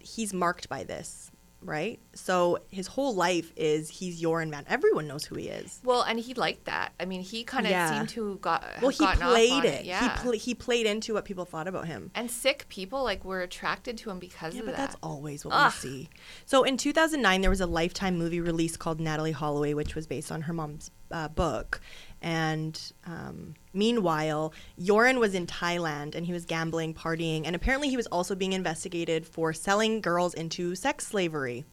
[0.00, 1.27] he's marked by this,
[1.60, 1.98] right?
[2.14, 4.64] So his whole life is he's your man.
[4.68, 5.80] Everyone knows who he is.
[5.84, 6.92] Well, and he liked that.
[7.00, 7.90] I mean, he kind of Yeah.
[7.96, 8.64] seemed to got.
[8.80, 9.84] Well, he played on it.
[9.84, 10.02] Yeah.
[10.16, 12.10] He, pl- he played into what people thought about him.
[12.14, 14.86] and sick people like were attracted to him because Yeah, of but that.
[14.88, 15.72] that's always what Ugh.
[15.82, 16.08] we see.
[16.46, 20.30] So in 2009, there was a Lifetime movie release called Natalee Holloway, which was based
[20.30, 21.80] on her mom's uh, book.
[22.20, 27.96] And um, meanwhile, Joran was in Thailand and he was gambling, partying, and apparently he
[27.96, 31.64] was also being investigated for selling girls into sex slavery.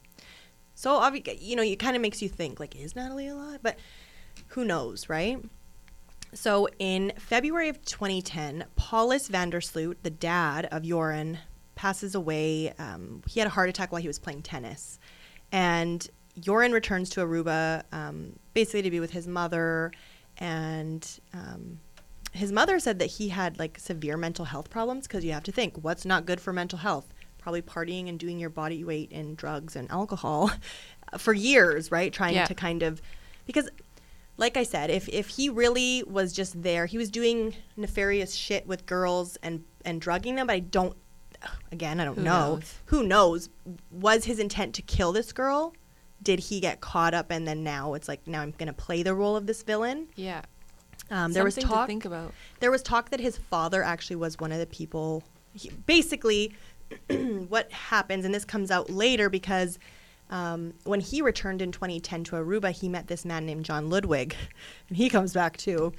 [0.75, 1.01] So,
[1.39, 3.59] you know, it kind of makes you think, like, is Natalee alive?
[3.63, 3.79] But
[4.49, 5.39] who knows, right?
[6.33, 11.39] So in February of 2010, Paulus van der Sloot, the dad of Joran,
[11.75, 12.73] passes away.
[12.77, 14.99] Um, he had a heart attack while he was playing tennis.
[15.51, 16.07] And
[16.39, 19.91] Joran returns to Aruba um, basically to be with his mother.
[20.37, 21.79] And um,
[22.31, 25.51] his mother said that he had like severe mental health problems because you have to
[25.51, 27.13] think what's not good for mental health?
[27.37, 30.51] Probably partying and doing your body weight in drugs and alcohol
[31.17, 32.11] for years, right?
[32.11, 32.45] Trying Yeah.
[32.45, 33.01] to kind of
[33.45, 33.69] because
[34.37, 38.67] like I said, if if he really was just there, he was doing nefarious shit
[38.67, 40.47] with girls and and drugging them.
[40.47, 40.97] But I don't.
[41.71, 42.55] Again, I don't Who know.
[42.55, 42.73] knows?
[42.85, 43.49] Who knows?
[43.91, 45.73] Was his intent to kill this girl?
[46.25, 49.15] Did he get caught up and then now it's like now I'm gonna play the
[49.15, 50.07] role of this villain?
[50.15, 50.41] yeah.
[51.11, 51.85] Um, there was talk.
[51.85, 52.33] to think about.
[52.59, 55.23] There was talk that his father actually was one of the people.
[55.53, 56.53] He, basically,
[57.47, 59.77] what happens, and this comes out later because
[60.29, 64.35] um, when he returned in 2010 to Aruba, he met this man named John Ludwig,
[64.89, 65.93] and he comes back too,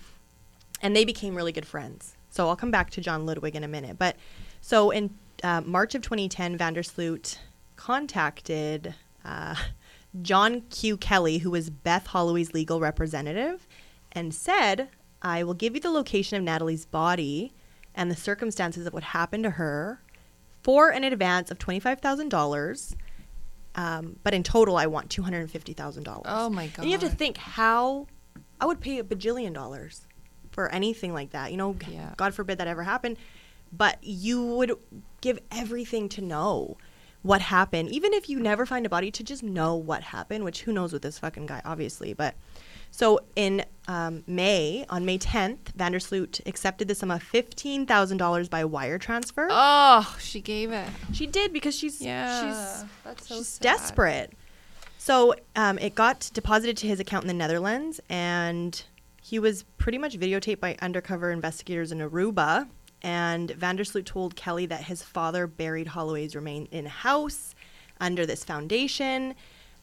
[0.83, 2.17] and they became really good friends.
[2.31, 3.99] So I'll come back to John Ludwig in a minute.
[3.99, 4.17] But
[4.61, 7.39] so in uh, March of 2010, van der Sloot
[7.77, 9.55] contacted uh,
[10.23, 10.97] John Q.
[10.97, 13.67] Kelly, who was Beth Holloway's legal representative,
[14.13, 14.89] and said,
[15.23, 17.53] I will give you the location of Natalee's body
[17.95, 20.03] and the circumstances of what happened to her
[20.63, 22.95] for an advance of $25,000.
[23.75, 26.23] Um, but in total, I want $250,000.
[26.25, 28.07] Oh my And you have to think how
[28.61, 30.07] I would pay a bajillion dollars
[30.51, 31.51] for anything like that.
[31.51, 32.15] You know, Yeah.
[32.17, 33.19] God forbid that ever happened.
[33.73, 34.73] But you would
[35.21, 36.79] give everything to know
[37.27, 40.45] what happened, even if you never find a body, to just know what happened.
[40.45, 42.13] Which who knows with this fucking guy, obviously.
[42.15, 42.35] But
[42.91, 47.85] so in um, May, on May 10th, van der Sloot accepted the sum of fifteen
[47.87, 49.49] thousand dollars by wire transfer.
[49.51, 50.89] Oh, she gave it.
[51.13, 52.41] She did because she's Yeah.
[52.41, 53.63] she's that's so she's sad.
[53.63, 54.33] desperate.
[54.99, 58.83] So um, it got deposited to his account in the Netherlands, and
[59.23, 62.69] he was pretty much videotaped by undercover investigators in Aruba.
[63.03, 67.55] And van der Sloot told Kelly that his father buried Holloway's remains in a house
[68.01, 69.35] under this foundation.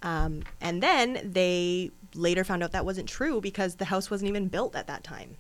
[0.02, 4.48] Um, and then they later found out that wasn't true because the house wasn't even
[4.48, 5.38] built at that time.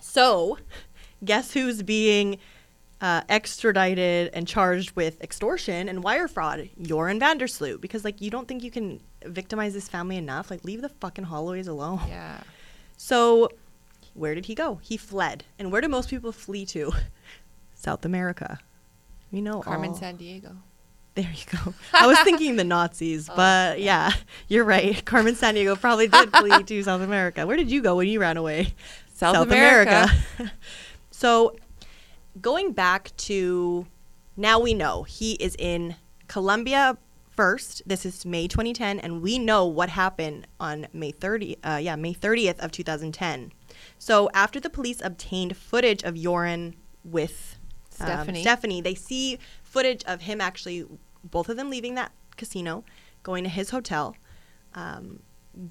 [0.00, 0.58] So,
[1.24, 2.38] guess who's being
[3.00, 6.70] uh, extradited and charged with extortion and wire fraud?
[6.76, 7.80] You're Joran van der Sloot.
[7.80, 10.50] Because, like, you don't think you can victimize this family enough?
[10.50, 12.00] Like, leave the fucking Holloways alone.
[12.08, 12.40] Yeah.
[12.96, 13.50] So,
[14.20, 14.78] where did he go?
[14.82, 15.44] He fled.
[15.58, 16.92] And where do most people flee to?
[17.74, 18.58] South America.
[19.32, 19.96] We know Carmen all.
[19.96, 20.56] San Diego.
[21.14, 21.74] There you go.
[21.94, 24.12] I was thinking the Nazis, Oh, but yeah.
[24.46, 25.02] you're right.
[25.04, 27.46] Carmen Sandiego probably did flee to South America.
[27.46, 28.74] Where did you go when you ran away?
[29.14, 30.10] South, America.
[31.10, 31.56] so,
[32.40, 33.86] going back to
[34.36, 35.96] now we know he is in
[36.28, 36.96] Colombia
[37.36, 37.82] 1st.
[37.86, 41.56] This is May 2010, and we know what happened on May 30.
[41.62, 43.52] Uh, yeah, May 30th of 2010.
[44.00, 46.74] So after the police obtained footage of Joran
[47.04, 47.58] with
[48.00, 48.40] um, Stephanie.
[48.40, 50.86] Stephanie, they see footage of him actually,
[51.22, 52.82] both of them leaving that casino,
[53.22, 54.16] going to his hotel,
[54.74, 55.20] um,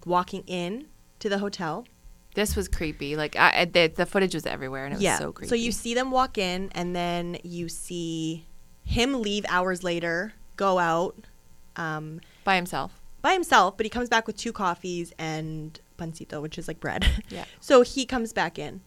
[0.05, 0.85] walking in
[1.19, 1.87] to the hotel.
[2.35, 3.15] This was creepy.
[3.15, 5.49] Like I, I- the, the footage was everywhere, and it was so creepy.
[5.49, 8.45] So you see them walk in, and then you see
[8.83, 11.15] him leave hours later, go out
[11.75, 13.01] um, by himself.
[13.23, 17.05] by himself, but he comes back with two coffees and pancito, which is like bread.
[17.29, 17.45] Yeah.
[17.59, 18.81] So he comes back in.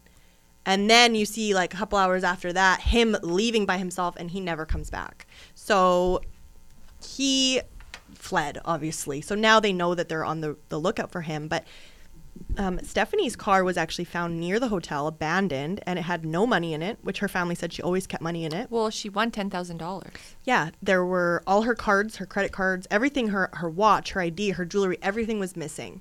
[0.65, 4.31] And then you see like a couple hours after that him leaving by himself and
[4.31, 5.27] he never comes back.
[5.55, 6.23] So
[7.05, 7.61] he
[8.15, 9.21] fled obviously.
[9.21, 11.65] So now they know that they're on the, the lookout for him, but
[12.57, 16.75] um, Stephanie's car was actually found near the hotel, abandoned, and it had no money
[16.75, 18.71] in it, which her family said she always kept money in it.
[18.71, 20.13] Well, she won ten thousand dollars.
[20.45, 24.51] Yeah, there were all her cards, her credit cards, everything, her her watch, her ID,
[24.51, 26.01] her jewelry, everything was missing.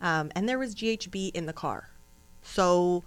[0.00, 1.90] Um, and there was GHB in the car.
[2.42, 3.04] So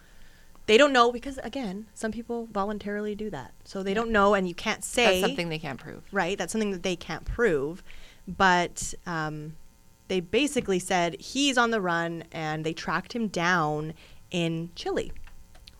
[0.65, 3.53] they don't know because again, some people voluntarily do that.
[3.65, 6.03] So they don't know and you can't say That's something they can't prove.
[6.11, 6.37] right?
[6.37, 7.83] That's something that they can't prove.
[8.27, 9.55] But um,
[10.07, 13.93] they basically said he's on the run and they tracked him down
[14.31, 15.11] in Chile.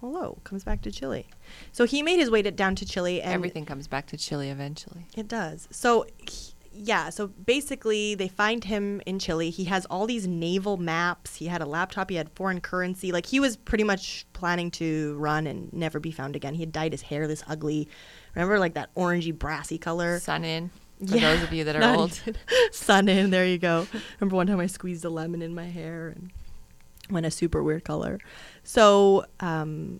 [0.02, 1.28] Hello, comes back to Chile.
[1.72, 4.50] So he made his way to, down to Chile and Everything comes back to Chile
[4.50, 5.06] eventually.
[5.16, 5.70] it does.
[5.72, 7.10] So, he- yeah.
[7.10, 9.50] So basically, they find him in Chile.
[9.50, 11.36] He has all these naval maps.
[11.36, 12.10] He had a laptop.
[12.10, 13.12] He had foreign currency.
[13.12, 16.54] Like he was pretty much planning to run and never be found again.
[16.56, 17.88] He had dyed his hair this ugly.
[18.36, 20.20] Remember, like that orangey brassy color.
[20.20, 20.72] Sun in.
[21.00, 22.20] For those of you that are old.
[22.26, 22.36] even-
[22.72, 23.30] Sun in.
[23.30, 23.88] There you go.
[24.20, 26.32] Remember one time I squeezed a lemon in my hair and
[27.10, 28.20] went a super weird color.
[28.64, 30.00] So um,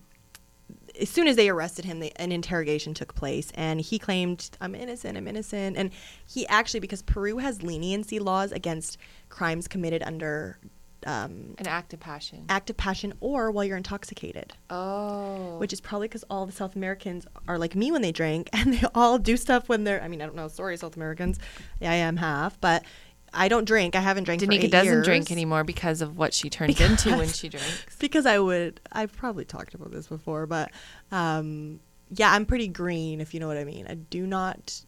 [1.00, 4.76] as soon as they arrested him, they, an interrogation took place, and he claimed, "I'm
[4.76, 5.18] innocent.
[5.18, 5.92] I'm innocent." And
[6.28, 8.98] he actually, because Peru has leniency laws against
[9.30, 10.58] crimes committed under
[11.06, 12.46] um, An act of passion.
[12.48, 15.58] act of passion or while you're intoxicated Oh.
[15.58, 18.74] which is probably because all the South Americans are like me when they drink, and
[18.74, 20.02] they all do stuff when they're.
[20.02, 20.48] I mean, I don't know.
[20.48, 21.40] Sorry, South Americans.
[21.82, 22.84] Yeah, I am half, but
[23.34, 23.96] I don't drink.
[23.96, 24.42] I haven't drank.
[24.42, 27.86] for Danica doesn't years drink anymore because of what she turns into when she drinks.
[28.00, 28.82] Because I would.
[28.92, 30.72] I've probably talked about this before, but
[31.12, 31.80] um,
[32.10, 33.88] yeah, I'm pretty green, if you know what I mean.
[33.88, 34.84] I do not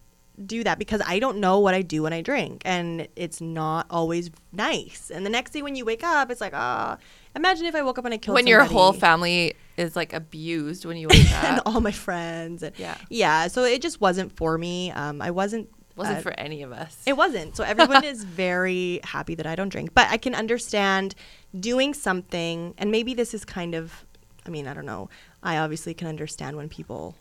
[0.46, 3.86] do that because I don't know what I do when I drink, and it's not
[3.90, 5.10] always nice.
[5.14, 6.98] And the next day when you wake up, it's like, ah,
[7.36, 10.14] imagine if I woke up and I killed somebody." When your whole family is like
[10.14, 12.64] abused when you wake up, and all my friends.
[12.64, 12.98] And Yeah.
[13.10, 13.48] yeah.
[13.48, 14.92] So it just wasn't for me.
[14.92, 15.70] Um, I wasn't.
[15.96, 17.02] Wasn't uh, for any of us.
[17.06, 17.56] It wasn't.
[17.56, 19.94] So everyone is very happy that I don't drink.
[19.94, 21.16] But I can understand
[21.58, 24.06] doing something, and maybe this is kind of,
[24.46, 25.10] I mean, I don't know.
[25.42, 27.16] I obviously can understand when people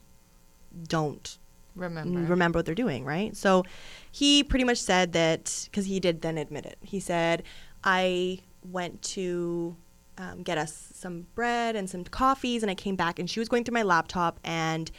[0.88, 1.38] don't
[1.76, 2.20] Remember.
[2.20, 3.36] remember what they're doing, right?
[3.36, 3.64] So
[4.10, 6.78] he pretty much said that, because he did then admit it.
[6.82, 7.44] He said,
[7.84, 9.76] I went to
[10.18, 13.48] um, get us some bread and some coffees, and I came back, and she was
[13.48, 14.90] going through my laptop, and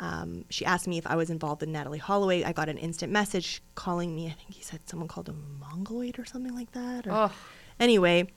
[0.00, 2.42] um, she asked me if I was involved in Natalee Holloway.
[2.42, 4.26] I got an instant message calling me.
[4.26, 7.06] I think he said someone called him mongoloid or something like that.
[7.06, 7.32] Or, Oh.
[7.78, 8.28] Anyway,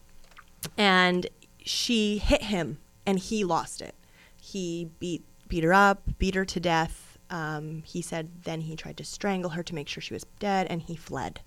[0.77, 1.27] and
[1.63, 3.95] she hit him, and he lost it.
[4.41, 7.17] He beat beat her up, beat her to death.
[7.29, 10.67] Um, he said then he tried to strangle her to make sure she was dead,
[10.69, 11.41] and he fled.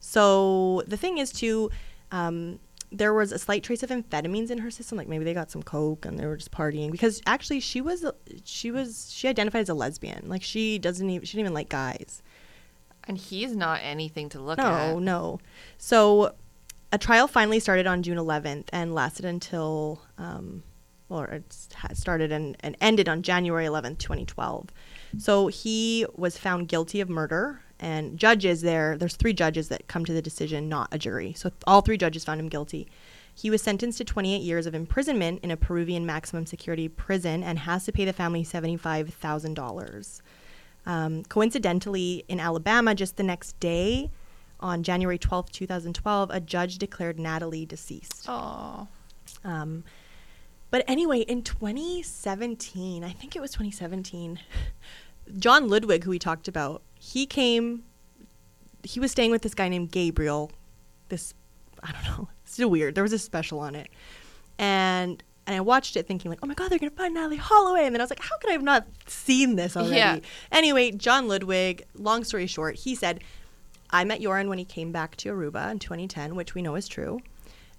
[0.00, 1.70] So the thing is, to
[2.10, 2.58] um,
[2.92, 4.98] there was a slight trace of amphetamines in her system.
[4.98, 6.90] Like maybe they got some coke and they were just partying.
[6.92, 8.04] Because actually, she was
[8.44, 10.28] she was she identified as a lesbian.
[10.28, 12.22] Like she doesn't even she didn't even like guys.
[13.04, 14.92] And he's not anything to look No, at.
[14.94, 14.98] no.
[15.00, 15.40] No.
[15.78, 16.34] So
[16.92, 20.62] a trial finally started on June 11th and lasted until, um,
[21.08, 21.42] well, it
[21.94, 24.68] started and, and ended on January 11th, 2012.
[25.18, 30.04] So he was found guilty of murder, and judges there, there's three judges that come
[30.04, 31.32] to the decision, not a jury.
[31.32, 32.86] So all three judges found him guilty.
[33.34, 37.58] He was sentenced to 28 years of imprisonment in a Peruvian maximum security prison and
[37.58, 40.20] has to pay the family $75,000.
[40.86, 44.12] Um, coincidentally, in Alabama, just the next day,
[44.60, 48.26] on January 12th, 2012, a judge declared Natalee deceased.
[48.28, 48.86] Oh.
[49.42, 49.82] Um,
[50.70, 54.38] but anyway, in 2017, I think it was 2017,
[55.38, 57.82] John Ludwig, who we talked about, he came,
[58.84, 60.52] he was staying with this guy named Gabriel.
[61.08, 61.34] This,
[61.82, 62.94] I don't know, it's still weird.
[62.94, 63.88] There was a special on it.
[64.58, 67.84] And and I watched it thinking like, oh my god, they're gonna find Natalee Holloway,
[67.84, 69.96] and then I was like, how could I have not seen this already?
[69.96, 70.18] Yeah.
[70.52, 71.82] Anyway, John Ludwig.
[71.96, 73.24] Long story short, he said,
[73.90, 76.86] I met Joran when he came back to Aruba in 2010, which we know is
[76.86, 77.18] true.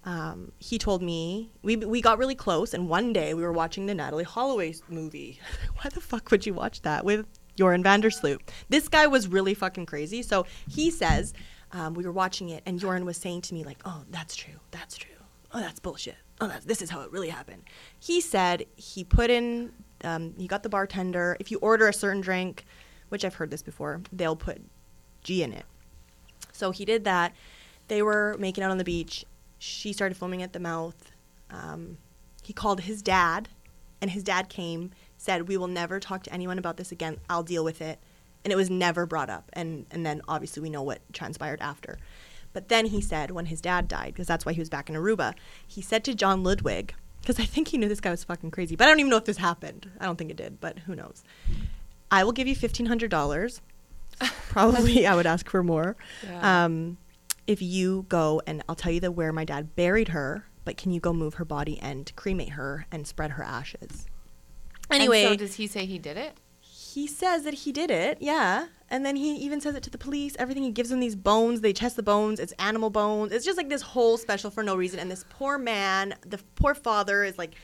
[0.04, 3.86] Um, he told me we we got really close, and one day we were watching
[3.86, 5.40] the Natalee Holloway movie.
[5.82, 7.26] Why the fuck would you watch that with
[7.56, 8.42] Joran van der Sloot.
[8.70, 10.22] This guy was really fucking crazy.
[10.22, 11.34] So he says,
[11.72, 14.60] um, we were watching it, and Joran was saying to me, like, oh, that's true.
[14.72, 15.12] That's true.
[15.52, 16.16] Oh, that's bullshit.
[16.42, 17.64] Oh, that's, this is how it really happened.
[18.00, 19.72] He said he put in,
[20.04, 22.66] um, he got the bartender, if you order a certain drink,
[23.10, 24.62] which I've heard this before, they'll put
[25.24, 25.66] G in it.
[26.52, 27.34] So he did that.
[27.88, 29.26] They were making out on the beach.
[29.60, 31.12] She started foaming at the mouth.
[31.50, 31.98] Um,
[32.44, 33.50] he called his dad,
[34.02, 34.92] and his dad came,
[35.24, 37.18] said, "We will never talk to anyone about this again.
[37.30, 38.00] I'll deal with it."
[38.44, 39.50] And it was never brought up.
[39.54, 41.98] And and then obviously we know what transpired after.
[42.52, 44.96] But then he said when his dad died, because that's why he was back in
[44.96, 45.34] Aruba,
[45.66, 48.76] he said to John Ludwig, because I think he knew this guy was fucking crazy,
[48.76, 49.90] but I don't even know if this happened.
[50.00, 51.24] I don't think it did, but who knows?
[52.12, 53.62] I will give you fifteen hundred dollars.
[54.50, 55.96] Probably I would ask for more.
[56.24, 56.66] Yeah.
[56.66, 56.98] Um,
[57.48, 60.92] if you go and I'll tell you the where my dad buried her, but can
[60.92, 64.06] you go move her body and cremate her and spread her ashes?
[64.90, 66.38] Anyway, so does he say he did it?
[66.94, 68.68] he says that he did it, yeah.
[68.90, 70.36] And then he even says it to the police.
[70.38, 71.62] Everything he gives them these bones.
[71.62, 72.40] They test the bones.
[72.40, 73.32] It's animal bones.
[73.32, 75.00] It's just like this whole special for no reason.
[75.00, 77.56] And this poor man, the poor father, is like,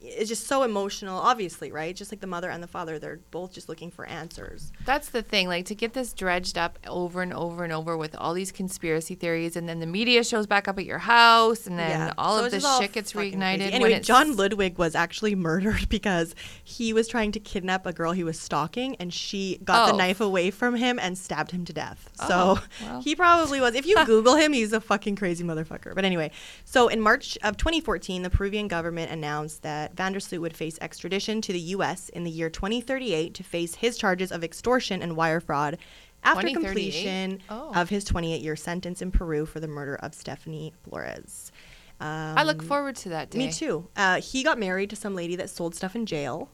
[0.00, 1.18] is just so emotional.
[1.18, 1.94] Obviously, right?
[1.94, 4.72] Just like the mother and the father, they're both just looking for answers.
[4.84, 5.48] That's the thing.
[5.48, 9.14] Like to get this dredged up over and over and over with all these conspiracy
[9.14, 12.12] theories, and then the media shows back up at your house, and then Yeah.
[12.16, 13.56] all So of this all shit gets reignited.
[13.58, 13.72] crazy.
[13.72, 18.22] Anyway, John Ludwig was actually murdered because he was trying to kidnap a girl he
[18.24, 19.96] was stalking, and she got the Oh.
[19.96, 22.08] knife away from him and stabbed him to death.
[22.20, 23.00] Oh, So well.
[23.02, 23.74] he probably was.
[23.74, 25.94] If you Google him, he's a fucking crazy motherfucker.
[25.94, 26.30] But anyway,
[26.64, 30.78] so in March of 2014, the Peruvian government announced that van der Sloot would face
[30.80, 32.08] extradition to the U.S.
[32.10, 35.78] in the year 2038 to face his charges of extortion and wire fraud.
[36.24, 37.72] After completion Oh.
[37.74, 41.52] of his 28 year sentence in Peru for the murder of Stephanie Flores.
[42.00, 43.38] Um, I look forward to that day.
[43.38, 43.86] me too.
[43.96, 46.48] Uh, he got married to some lady that sold stuff in jail.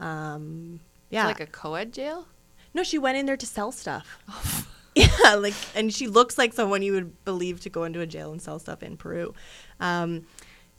[0.00, 1.26] Um, Yeah.
[1.26, 2.26] like a co-ed jail.
[2.74, 4.18] no, she went in there to sell stuff.
[4.96, 8.32] yeah, like, and she looks like someone you would believe to go into a jail
[8.32, 9.34] and sell stuff in Peru.
[9.78, 10.24] Um,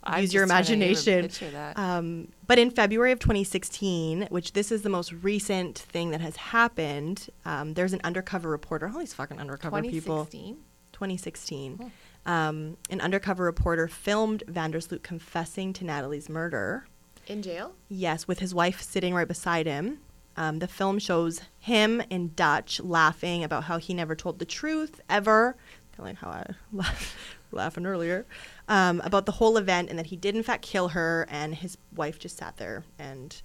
[0.08, 1.24] I'm use your imagination.
[1.24, 1.78] picture that.
[1.78, 6.36] Um, but in February of 2016, which this is the most recent thing that has
[6.38, 8.88] happened, um, there's an undercover reporter.
[8.88, 10.26] All these fucking undercover people.
[10.26, 10.58] 2016.
[10.94, 11.92] 2016.
[12.26, 16.88] Um, an undercover reporter filmed van der Sloot confessing to Natalee's murder.
[17.28, 17.74] In jail?
[17.90, 20.00] Yes, with his wife sitting right beside him.
[20.36, 25.02] Um, the film shows him in Dutch laughing about how he never told the truth
[25.10, 25.58] ever,
[25.96, 27.16] kind of like how I laughed,
[27.52, 28.26] laughing earlier,
[28.68, 31.78] um, about the whole event and that he did in fact kill her, and his
[31.96, 33.42] wife just sat there and.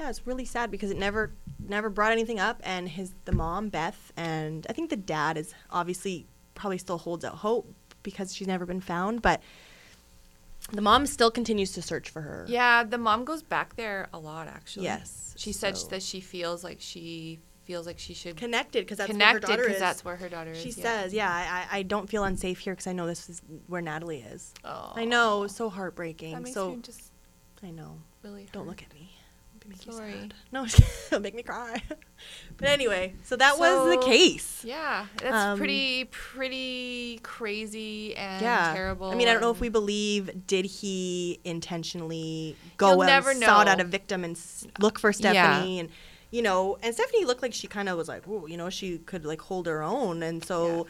[0.00, 1.30] Yeah, it's really sad because it never
[1.68, 5.54] never brought anything up and his the mom Beth and I think the dad is
[5.70, 6.26] obviously
[6.56, 7.72] probably still holds out hope
[8.02, 9.40] because she's never been found, but
[10.72, 12.44] the mom still continues to search for her.
[12.48, 14.86] Yeah, the mom goes back there a lot actually.
[14.86, 19.10] Yes, She said that she feels like she feels like she should connected because that's
[19.10, 19.80] connected where her daughter because is.
[19.80, 20.60] that's where her daughter is.
[20.60, 20.82] she yeah.
[20.82, 23.82] says, "Yeah, I, I I don't feel unsafe here because I know this is where
[23.82, 26.46] Natalee is." Oh, I know, so heartbreaking.
[26.46, 27.12] So just
[27.62, 27.98] I know.
[28.22, 28.46] really.
[28.52, 29.10] Don't look at me.
[29.56, 30.28] It'll make you Sorry.
[30.52, 30.64] No,
[31.06, 31.82] it'll make me cry.
[32.58, 34.62] but anyway, so that was the case.
[34.64, 39.10] Yeah, that's Um, pretty pretty crazy and yeah, terrible.
[39.10, 43.80] I mean, I don't know if we believe did he intentionally go and sought out
[43.80, 45.12] a victim and s- look for Yeah.
[45.12, 45.88] Stephanie and
[46.34, 48.98] you know, and Stephanie looked like she kind of was like, oh, you know, she
[48.98, 50.76] could like hold her own, and so.
[50.78, 50.82] Yeah.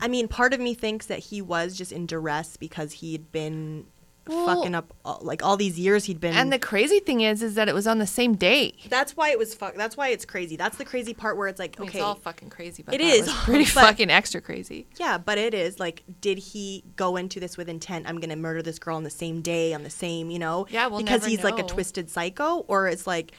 [0.00, 3.86] I mean, part of me thinks that he was just in duress because he'd been
[4.28, 6.34] Well- fucking up all, like all these years he'd been.
[6.36, 8.74] And the crazy thing is, is that it was on the same day.
[8.88, 9.74] that's why it was fuck.
[9.74, 10.54] That's why it's crazy.
[10.54, 12.94] That's the crazy part where it's like, I mean, okay, It's all fucking crazy, but
[12.94, 14.86] it is pretty but- fucking extra crazy.
[15.00, 18.06] Yeah, but it is like, did he go into this with intent?
[18.08, 20.68] I'm gonna murder this girl on the same day, on the same, you know?
[20.70, 23.32] Yeah, we'll because he's like a twisted psycho, or it's like,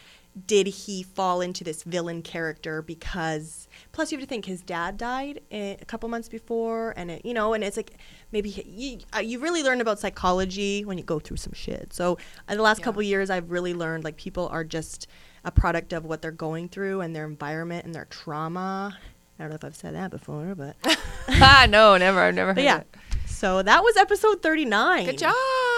[0.45, 3.67] did he fall into this villain character because?
[3.91, 7.33] Plus, you have to think his dad died a couple months before, and it, you
[7.33, 7.93] know, and it's like
[8.31, 11.91] maybe he, you, uh, you really learn about psychology when you go through some shit.
[11.93, 12.17] So,
[12.47, 12.85] in the last Yeah.
[12.85, 15.07] couple years, I've really learned like people are just
[15.43, 18.97] a product of what they're going through and their environment and their trauma.
[19.37, 20.75] I don't know if I've said that before, but
[21.29, 22.19] ah, no, never.
[22.21, 22.79] I've never heard but yeah.
[22.79, 22.95] it.
[23.25, 25.05] So that was episode 39.
[25.05, 25.33] Good job,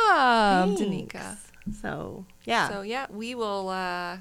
[0.08, 0.82] Thanks.
[0.82, 1.38] Danica.
[1.82, 2.70] So, yeah.
[2.70, 4.18] So yeah, we will uh,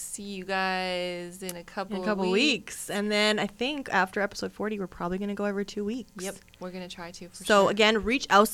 [0.00, 2.90] see you guys in a couple in a couple of weeks.
[2.90, 6.10] And then I think after episode 40, we're probably going to go every two weeks.
[6.24, 7.28] Yep, we're gonna try to.
[7.28, 7.70] For So sure.
[7.70, 8.50] again, reach out,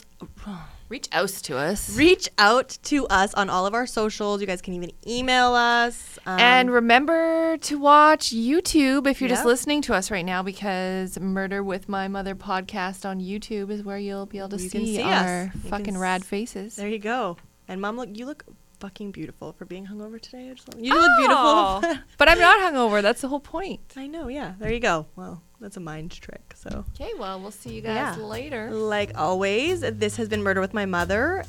[0.88, 1.96] reach out to us.
[1.96, 4.40] reach out to us on all of our socials.
[4.40, 6.18] You guys can even email us.
[6.26, 11.18] Um, and remember to watch YouTube if you're just listening to us right now, because
[11.20, 14.96] Murder with My Mother podcast on YouTube is where you'll be able to You see,
[14.96, 16.76] see our You fucking rad faces.
[16.76, 17.36] there you go.
[17.68, 18.44] And mom, look, you look
[18.80, 20.50] fucking beautiful for being hungover today.
[20.50, 21.36] I just, you look beautiful.
[21.38, 23.02] Oh, but I'm not hungover.
[23.02, 23.80] That's the whole point.
[23.96, 24.54] I know, yeah.
[24.58, 25.06] There you go.
[25.16, 26.54] Well, that's a mind trick.
[26.56, 28.24] So, Okay, well, we'll see you guys Yeah.
[28.24, 28.70] later.
[28.70, 31.44] like always, this has been Murder with My Mother.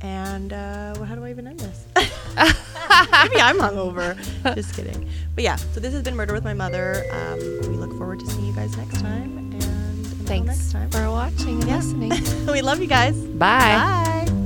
[0.00, 1.86] And uh, well, how do I even end this?
[1.96, 4.16] Maybe I'm hungover.
[4.54, 5.08] Just kidding.
[5.34, 7.04] But yeah, so this has been Murder with My Mother.
[7.10, 7.38] Um,
[7.70, 9.38] we look forward to seeing you guys next time.
[9.38, 11.76] And Thanks next time, for watching and Yeah.
[11.76, 12.46] listening.
[12.52, 13.16] we love you guys.
[13.16, 14.24] Bye.
[14.26, 14.43] Bye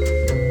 [0.00, 0.47] thank you